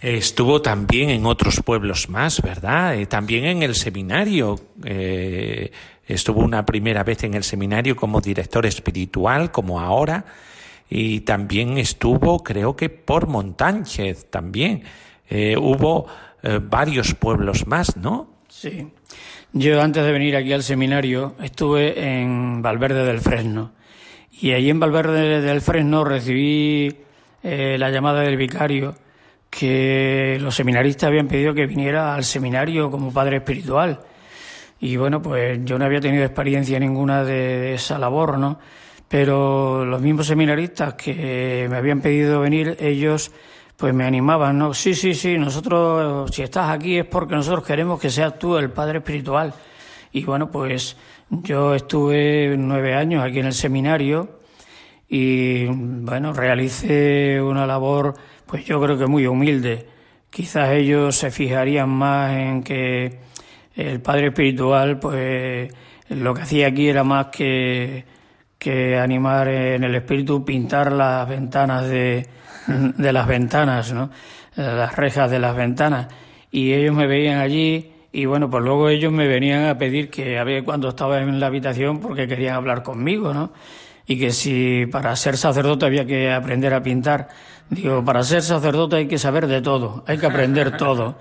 [0.00, 2.96] Estuvo también en otros pueblos más, ¿verdad?
[2.96, 4.58] Eh, también en el seminario.
[4.82, 5.70] Eh,
[6.12, 10.24] estuvo una primera vez en el seminario como director espiritual, como ahora,
[10.88, 14.82] y también estuvo, creo que por Montánchez también.
[15.28, 16.06] Eh, hubo
[16.62, 18.30] varios pueblos más, ¿no?
[18.48, 18.88] Sí.
[19.52, 23.72] Yo antes de venir aquí al seminario estuve en Valverde del Fresno.
[24.32, 26.96] Y allí en Valverde del Fresno recibí
[27.42, 28.96] la llamada del vicario
[29.50, 34.00] que los seminaristas habían pedido que viniera al seminario como padre espiritual.
[34.80, 38.58] Y bueno, pues yo no había tenido experiencia ninguna de, esa labor, ¿no?
[39.08, 43.30] Pero los mismos seminaristas que me habían pedido venir, ellos
[43.76, 44.74] pues me animaban, ¿no?
[44.74, 48.70] Sí, sí, sí, nosotros, si estás aquí es porque nosotros queremos que seas tú el
[48.70, 49.54] padre espiritual.
[50.12, 50.96] Y bueno, pues
[51.30, 54.40] yo estuve nueve años aquí en el seminario
[55.08, 58.14] y bueno, realicé una labor
[58.46, 59.86] pues yo creo que muy humilde.
[60.28, 63.20] Quizás ellos se fijarían más en que
[63.86, 65.72] el padre espiritual, pues
[66.08, 68.04] lo que hacía aquí era más que,
[68.58, 72.26] que animar en el espíritu, pintar las ventanas de,
[72.66, 74.10] de las ventanas, ¿no?
[74.56, 76.08] las rejas de las ventanas.
[76.50, 80.38] Y ellos me veían allí y bueno, pues luego ellos me venían a pedir que
[80.38, 83.52] a ver cuando estaba en la habitación porque querían hablar conmigo, ¿no?
[84.06, 87.28] Y que si para ser sacerdote había que aprender a pintar.
[87.70, 91.16] Digo, para ser sacerdote hay que saber de todo, hay que aprender todo,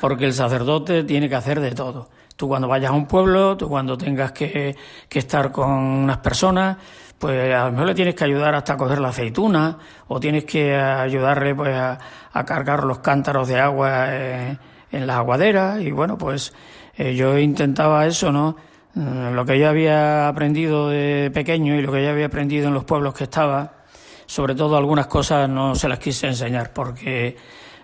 [0.00, 2.10] porque el sacerdote tiene que hacer de todo.
[2.36, 4.76] Tú cuando vayas a un pueblo, tú cuando tengas que,
[5.10, 6.76] estar con unas personas,
[7.18, 9.78] pues a lo mejor le tienes que ayudar hasta a coger la aceituna,
[10.08, 11.98] o tienes que ayudarle pues a,
[12.44, 14.58] cargar los cántaros de agua eh,
[14.92, 16.52] en las aguaderas, y bueno, pues
[16.96, 18.56] eh, yo intentaba eso, ¿no?
[18.94, 22.74] Mm, lo que yo había aprendido de pequeño y lo que yo había aprendido en
[22.74, 23.84] los pueblos que estaba,
[24.26, 27.36] sobre todo algunas cosas no se las quise enseñar porque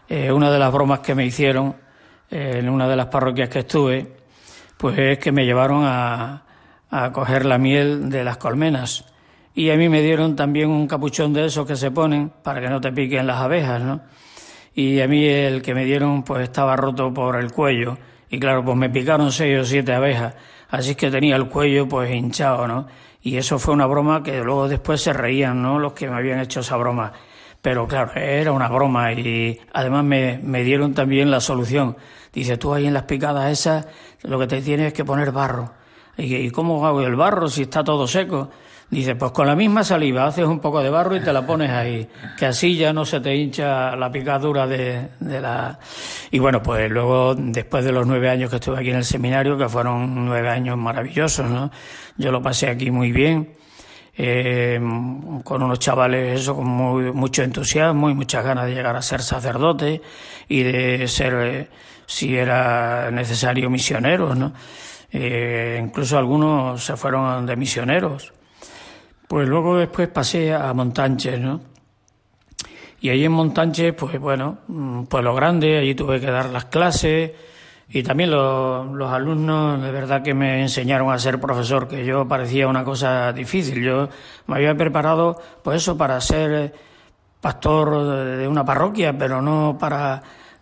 [0.08, 1.74] eh, una de las bromas que me hicieron
[2.30, 4.16] eh, en una de las parroquias que estuve,
[4.76, 6.44] pues es que me llevaron a,
[6.90, 9.04] a coger la miel de las colmenas.
[9.54, 12.68] Y a mí me dieron también un capuchón de esos que se ponen para que
[12.68, 14.00] no te piquen las abejas, ¿no?
[14.74, 17.98] Y a mí el que me dieron pues estaba roto por el cuello.
[18.30, 20.34] Y claro, pues me picaron seis o siete abejas.
[20.70, 22.86] Así que tenía el cuello pues hinchado, ¿no?
[23.22, 25.78] Y eso fue una broma que luego después se reían, ¿no?
[25.78, 27.12] Los que me habían hecho esa broma.
[27.60, 31.96] Pero claro, era una broma y además me, dieron también la solución.
[32.32, 33.86] Dice, tú ahí en las picadas esas
[34.22, 35.72] lo que te tienes es que poner barro.
[36.16, 38.50] ¿Y, y cómo hago el barro si está todo seco?
[38.90, 41.70] Dice, pues con la misma saliva haces un poco de barro y te la pones
[41.70, 45.78] ahí, que así ya no se te hincha la picadura de, de la...
[46.32, 49.56] Y bueno, pues luego, después de los nueve años que estuve aquí en el seminario,
[49.56, 51.70] que fueron nueve años maravillosos, ¿no?
[52.16, 53.54] Yo lo pasé aquí muy bien,
[54.16, 54.80] eh,
[55.44, 60.02] con unos chavales, eso, con mucho entusiasmo y muchas ganas de llegar a ser sacerdote
[60.48, 61.68] y de ser, eh,
[62.06, 64.52] si era necesario, misioneros, ¿no?
[65.12, 68.32] Eh, incluso algunos se fueron de misioneros.
[69.30, 71.60] Pues luego después pasé a Montánchez, ¿no?
[73.00, 76.64] Y ahí en Montánchez, pues bueno, mm, pues lo grande, allí tuve que dar las
[76.64, 77.30] clases
[77.88, 82.66] y también los, alumnos de verdad que me enseñaron a ser profesor, que yo parecía
[82.66, 83.84] una cosa difícil.
[83.84, 84.08] Yo
[84.48, 86.74] me había preparado, pues eso, para ser
[87.40, 90.20] pastor de una parroquia, pero no para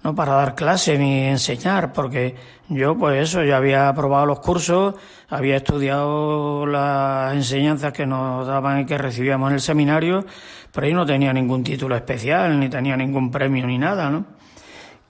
[0.08, 2.34] no para dar clase ni enseñar, porque
[2.70, 4.94] yo pues eso, ya había aprobado los cursos,
[5.28, 10.24] había estudiado las enseñanzas que nos daban y que recibíamos en el seminario,
[10.72, 14.24] pero yo no tenía ningún título especial, ni tenía ningún premio ni nada, ¿no?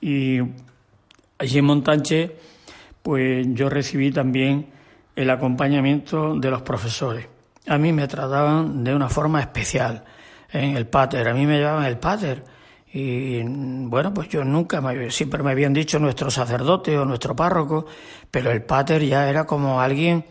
[0.00, 0.40] Y
[1.38, 2.36] allí en Montanche,
[3.00, 4.66] pues yo recibí también
[5.14, 7.28] el acompañamiento de los profesores.
[7.68, 10.02] A mí me trataban de una forma especial
[10.50, 12.57] en el pater, a mí me llamaban el pater
[12.92, 17.86] y bueno, pues yo nunca, siempre me habían dicho nuestro sacerdote o nuestro párroco,
[18.30, 20.24] pero el pater ya era como alguien,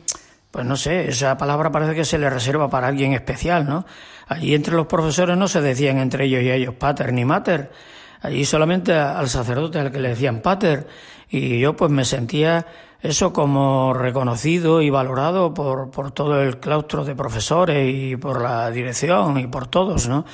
[0.49, 3.85] pues no sé, esa palabra parece que se le reserva para alguien especial, ¿no?
[4.27, 7.71] Allí entre los profesores no se decían entre ellos y ellos pater ni mater,
[8.21, 10.87] allí solamente al sacerdote al que le decían pater,
[11.29, 12.65] y yo pues me sentía
[13.01, 18.71] eso como reconocido y valorado por, por todo el claustro de profesores y por la
[18.71, 20.25] dirección y por todos, ¿no?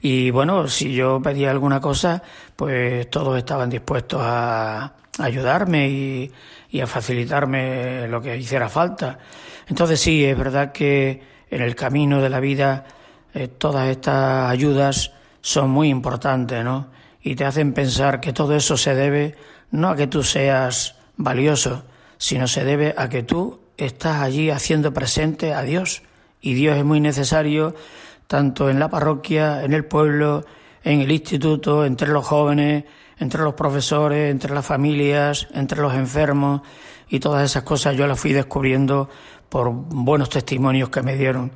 [0.00, 2.22] Y bueno, si yo pedía alguna cosa,
[2.56, 6.32] pues todos estaban dispuestos a ayudarme y,
[6.70, 9.18] y a facilitarme lo que hiciera falta.
[9.66, 12.84] Entonces sí, es verdad que en el camino de la vida
[13.34, 16.88] eh, todas estas ayudas son muy importantes, ¿no?
[17.22, 19.36] Y te hacen pensar que todo eso se debe
[19.70, 21.84] no a que tú seas valioso,
[22.20, 26.02] sino se debe a que tú estás allí haciendo presente a Dios
[26.42, 27.74] Y Dios es muy necesario
[28.26, 30.44] tanto en la parroquia, en el pueblo,
[30.84, 32.84] en el instituto, entre los jóvenes,
[33.18, 36.60] entre los profesores, entre las familias, entre los enfermos
[37.08, 39.08] y todas esas cosas yo las fui descubriendo
[39.48, 41.50] por buenos testimonios que me dieron.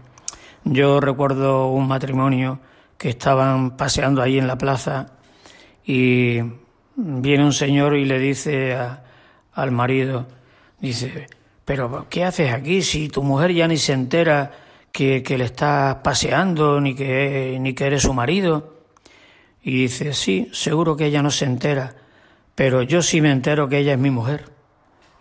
[0.65, 2.59] Yo recuerdo un matrimonio
[2.97, 5.12] que estaban paseando ahí en la plaza
[5.85, 6.41] y
[6.97, 8.77] viene un señor y le dice
[9.53, 10.27] al marido,
[10.89, 11.26] dice,
[11.64, 14.53] pero ¿qué haces aquí si tu mujer ya ni se entera
[14.93, 18.74] que, que le estás paseando ni que, ni que eres su marido?
[19.62, 21.95] Y dice, sí, seguro que ella no se entera,
[22.55, 24.51] pero yo sí me entero que ella es mi mujer.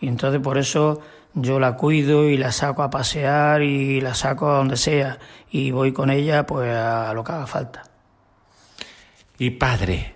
[0.02, 1.00] Y entonces por eso
[1.34, 5.18] yo la cuido y la saco a pasear y la saco a donde sea
[5.50, 7.84] y voy con ella pues a lo que haga falta.
[9.38, 10.16] Y padre,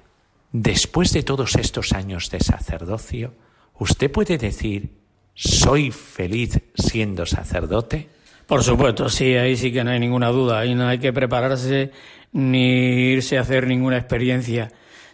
[0.51, 3.33] después de todos estos años de sacerdocio,
[3.79, 4.96] ¿usted puede decir,
[5.37, 8.09] soy feliz siendo sacerdote?
[8.47, 11.91] Por supuesto, sí, ahí sí que no hay ninguna duda, ahí no hay que prepararse
[12.31, 14.71] ni irse a hacer ninguna experiencia.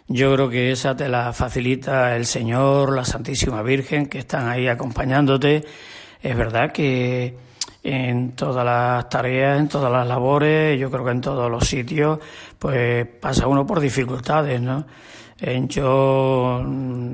[0.08, 4.66] Yo creo que esa te la facilita el Señor, la Santísima Virgen, que están ahí
[4.66, 5.64] acompañándote.
[6.22, 7.36] Es verdad que
[7.82, 12.18] en todas las tareas, en todas las labores, yo creo que en todos los sitios,
[12.58, 14.86] pues pasa uno por dificultades, ¿no?
[15.68, 16.64] Yo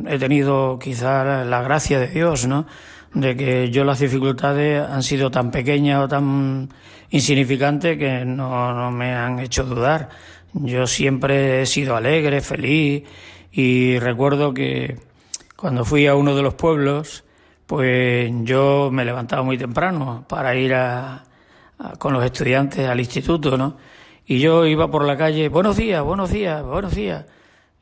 [0.07, 2.67] he tenido quizás la gracia de Dios, ¿no?
[3.13, 6.69] De que yo las dificultades han sido tan pequeñas o tan
[7.11, 10.09] insignificantes que no, no me han hecho dudar.
[10.53, 13.05] Yo siempre he sido alegre, feliz
[13.53, 14.99] y recuerdo que
[15.57, 17.25] cuando fui a uno de los pueblos,
[17.67, 21.25] pues yo me levantaba muy temprano para ir a,
[21.99, 23.77] con los estudiantes al instituto, ¿no?
[24.27, 27.27] Y yo iba por la calle, buenos días, buenos días, buenos días.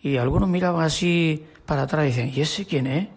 [0.00, 3.08] Y algunos miraban así para atrás y dicen, ¿y ese quién es?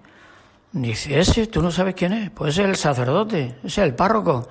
[0.73, 2.29] Dice, ese, tú no sabes quién es.
[2.31, 4.47] Pues es el sacerdote, es el párroco.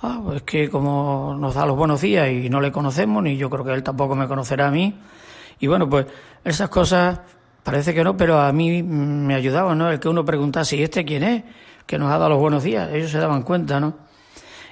[0.00, 3.50] Ah, pues que como nos da los buenos días y no le conocemos, ni yo
[3.50, 4.94] creo que él tampoco me conocerá a mí.
[5.58, 6.06] Y bueno, pues
[6.44, 7.20] esas cosas
[7.64, 9.90] parece que no, pero a mí me ayudaban, ¿no?
[9.90, 11.44] El que uno preguntase, ¿y este quién es?
[11.84, 12.90] Que nos ha dado los buenos días.
[12.92, 13.96] Ellos se daban cuenta, ¿no?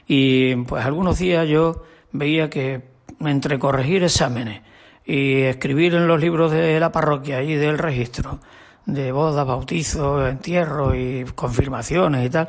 [0.07, 1.83] Y pues algunos días yo
[2.13, 2.89] veía que
[3.21, 4.63] entre corregir exámenes
[5.05, 8.41] y escribir en los libros de la parroquia y del registro
[8.87, 12.49] de bodas, bautizos, entierros y confirmaciones y tal,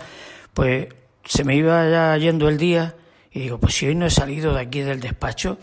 [0.54, 0.88] pues
[1.26, 2.96] se me iba ya yendo el día
[3.32, 5.58] y digo, pues si hoy no he salido de aquí del despacho,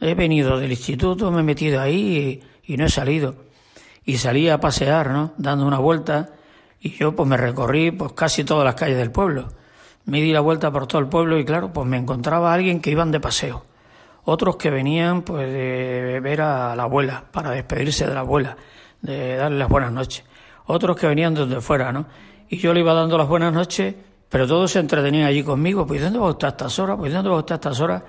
[0.00, 3.34] he venido del instituto, me he metido ahí y, no he salido.
[4.04, 5.32] Y salí a pasear, ¿no?
[5.36, 6.30] Dando una vuelta
[6.80, 9.48] y yo pues me recorrí pues casi todas las calles del pueblo.
[10.06, 12.80] Me di la vuelta por todo el pueblo y claro, pues me encontraba a alguien
[12.80, 13.66] que iban de paseo.
[14.24, 18.56] Otros que venían pues de ver a la abuela, para despedirse de la abuela,
[19.02, 20.24] de darle las buenas noches.
[20.66, 22.06] Otros que venían desde fuera, ¿no?
[22.48, 23.94] Y yo le iba dando las buenas noches
[24.30, 26.96] pero todos se entretenían allí conmigo, pues ¿dónde va usted a estas horas?
[26.96, 28.02] Pues ¿dónde va usted a estas horas?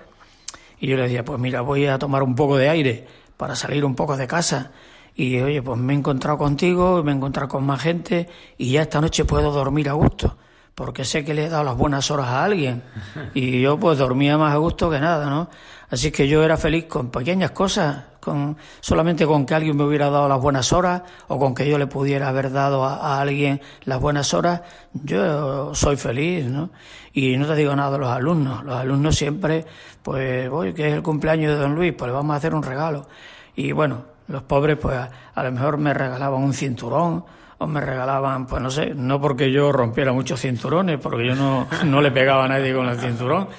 [0.79, 3.83] Y yo le decía, pues mira, voy a tomar un poco de aire para salir
[3.83, 4.71] un poco de casa.
[5.15, 8.83] Y oye, pues me he encontrado contigo, me he encontrado con más gente y ya
[8.83, 10.37] esta noche puedo dormir a gusto,
[10.75, 12.83] porque sé que le he dado las buenas horas a alguien.
[13.33, 15.49] Y yo pues dormía más a gusto que nada, ¿no?
[15.91, 20.09] Así que yo era feliz con pequeñas cosas, con solamente con que alguien me hubiera
[20.09, 23.99] dado las buenas horas o con que yo le pudiera haber dado a, alguien las
[23.99, 24.61] buenas horas,
[24.93, 26.69] yo soy feliz, ¿no?
[27.11, 28.63] Y no te digo nada de los alumnos.
[28.63, 29.65] Los alumnos siempre,
[30.01, 32.63] pues, voy, que es el cumpleaños de don Luis, pues le vamos a hacer un
[32.63, 33.07] regalo.
[33.55, 37.25] Y bueno, los pobres, pues a, lo mejor me regalaban un cinturón
[37.57, 41.67] o me regalaban, pues no sé, no porque yo rompiera muchos cinturones, porque yo no,
[41.85, 43.49] no le pegaba a nadie con el cinturón,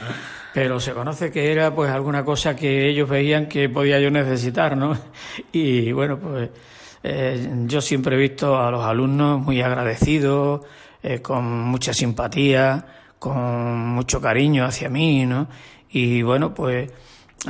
[0.52, 4.76] pero se conoce que era pues alguna cosa que ellos veían que podía yo necesitar,
[4.76, 4.96] ¿no?
[5.52, 6.50] Y bueno, pues
[7.02, 10.62] eh, yo siempre he visto a los alumnos muy agradecidos,
[11.02, 12.86] eh, con mucha simpatía,
[13.18, 15.48] con mucho cariño hacia mí, ¿no?
[15.90, 16.90] Y bueno, pues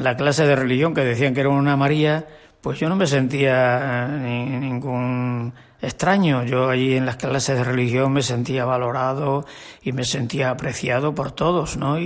[0.00, 2.26] la clase de religión que decían que era una María,
[2.60, 6.44] pues yo no me sentía eh, ningún extraño.
[6.44, 9.44] Yo allí en las clases de religión me sentía valorado
[9.82, 11.98] y me sentía apreciado por todos, ¿no?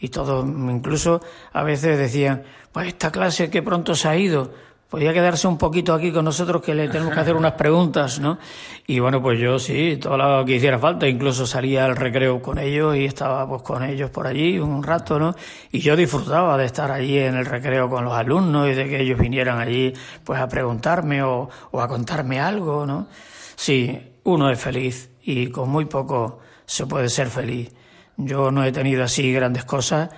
[0.00, 1.20] Y todos, incluso
[1.52, 2.42] a veces decían,
[2.72, 4.52] pues esta clase que pronto se ha ido,
[4.88, 8.38] podía quedarse un poquito aquí con nosotros que le tenemos que hacer unas preguntas, ¿no?
[8.86, 12.58] Y bueno, pues yo sí, todo lo que hiciera falta, incluso salía al recreo con
[12.58, 15.34] ellos y estaba pues con ellos por allí un rato, ¿no?
[15.70, 19.02] Y yo disfrutaba de estar allí en el recreo con los alumnos y de que
[19.02, 19.92] ellos vinieran allí
[20.24, 23.08] pues a preguntarme o, o a contarme algo, ¿no?
[23.56, 27.72] Sí, uno es feliz y con muy poco se puede ser feliz.
[28.18, 30.10] Yo no he tenido así grandes cosas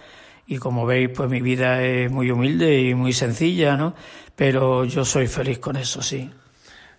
[0.47, 3.95] y como veis, pues mi vida es muy humilde y muy sencilla, ¿no?
[4.35, 6.29] Pero yo soy feliz con eso, sí.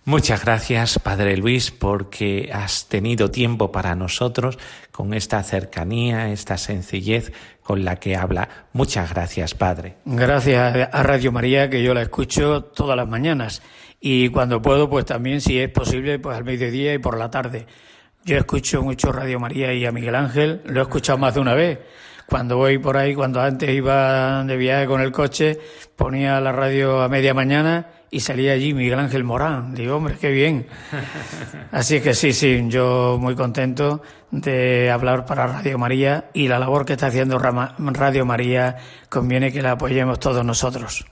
[0.04, 4.58] Muchas gracias, Padre Luis, porque has tenido tiempo para nosotros
[4.90, 7.32] con esta cercanía, esta sencillez
[7.62, 8.48] con la que habla.
[8.72, 9.96] Muchas gracias, Padre.
[10.04, 13.62] Gracias a Radio María, que yo la escucho todas las mañanas.
[14.00, 17.66] Y cuando puedo, pues también, si es posible, pues al mediodía y por la tarde.
[18.24, 21.54] Yo escucho mucho Radio María y a Miguel Ángel, lo he escuchado más de una
[21.54, 21.80] vez.
[22.26, 25.58] Cuando voy por ahí, cuando antes iba de viaje con el coche,
[25.96, 29.74] ponía la radio a media mañana y salía allí Miguel Ángel Morán.
[29.74, 30.68] Digo, hombre, qué bien.
[31.72, 36.84] Así que sí, sí, yo muy contento de hablar para Radio María y la labor
[36.84, 38.76] que está haciendo Radio María
[39.08, 41.04] conviene que la apoyemos todos nosotros.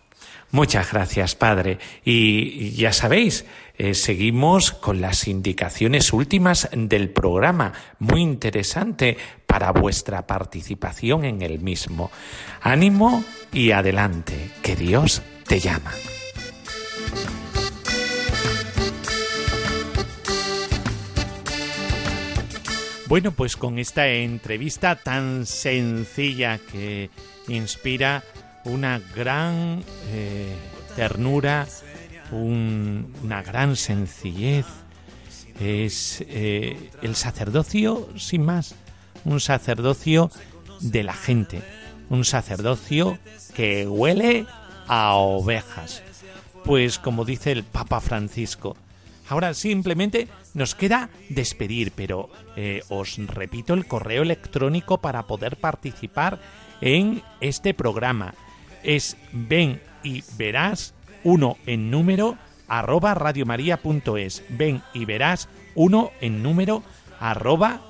[0.53, 1.79] Muchas gracias, Padre.
[2.05, 3.47] Y ya sabéis,
[3.83, 7.73] eh, seguimos con las indicaciones últimas del programa.
[7.99, 9.17] Muy interesante
[9.47, 12.11] para vuestra participación en el mismo.
[12.61, 13.25] Ánimo
[13.55, 15.93] y adelante, que Dios te llama.
[23.07, 27.09] Bueno, pues con esta entrevista tan sencilla que
[27.49, 28.25] inspira
[28.65, 30.55] una gran eh,
[30.97, 31.67] ternura,
[32.33, 34.67] una gran sencillez,
[35.61, 38.75] es eh, el sacerdocio sin más,
[39.25, 40.31] un sacerdocio
[40.81, 41.63] de la gente,
[42.09, 43.19] un sacerdocio
[43.55, 44.47] que huele
[44.87, 46.03] a ovejas.
[46.65, 48.77] Pues como dice el Papa Francisco,
[49.29, 56.41] ahora simplemente nos queda despedir, pero eh, os repito el correo electrónico para poder participar
[56.81, 58.35] en este programa.
[58.83, 60.95] Es ven y verás
[61.25, 64.45] uno en número arroba radiomaria.es.
[64.51, 66.83] Ven y verás uno en número
[67.19, 67.81] arroba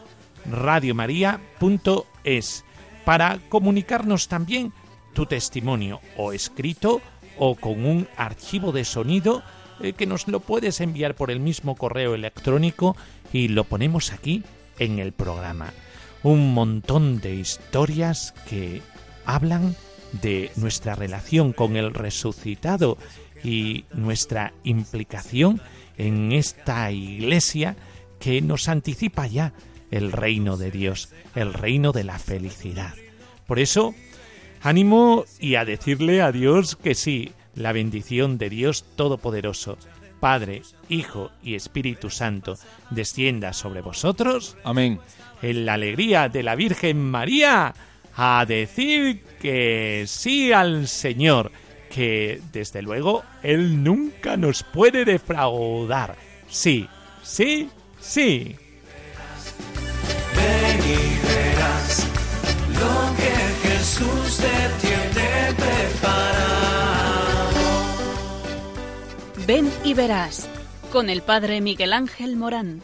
[0.50, 2.64] radiomaria.es
[3.04, 4.72] para comunicarnos también
[5.12, 7.00] tu testimonio o escrito
[7.38, 9.42] o con un archivo de sonido
[9.80, 12.96] eh, que nos lo puedes enviar por el mismo correo electrónico
[13.32, 14.42] y lo ponemos aquí
[14.78, 15.72] en el programa.
[16.22, 18.82] Un montón de historias que
[19.24, 19.74] hablan
[20.12, 22.98] de nuestra relación con el resucitado
[23.42, 25.60] y nuestra implicación
[25.96, 27.76] en esta iglesia
[28.18, 29.52] que nos anticipa ya
[29.90, 32.94] el reino de Dios, el reino de la felicidad.
[33.46, 33.94] Por eso,
[34.62, 39.76] ánimo y a decirle a Dios que sí, la bendición de Dios Todopoderoso,
[40.20, 42.56] Padre, Hijo y Espíritu Santo,
[42.90, 44.56] descienda sobre vosotros.
[44.64, 45.00] Amén.
[45.42, 47.74] En la alegría de la Virgen María,
[48.22, 51.50] a decir que sí al Señor,
[51.88, 56.16] que desde luego Él nunca nos puede defraudar.
[56.46, 56.86] Sí,
[57.22, 58.56] sí, sí.
[60.36, 62.06] Ven y verás
[62.74, 66.90] lo que Jesús te tiene preparado.
[69.46, 70.46] Ven y verás
[70.92, 72.82] con el Padre Miguel Ángel Morán.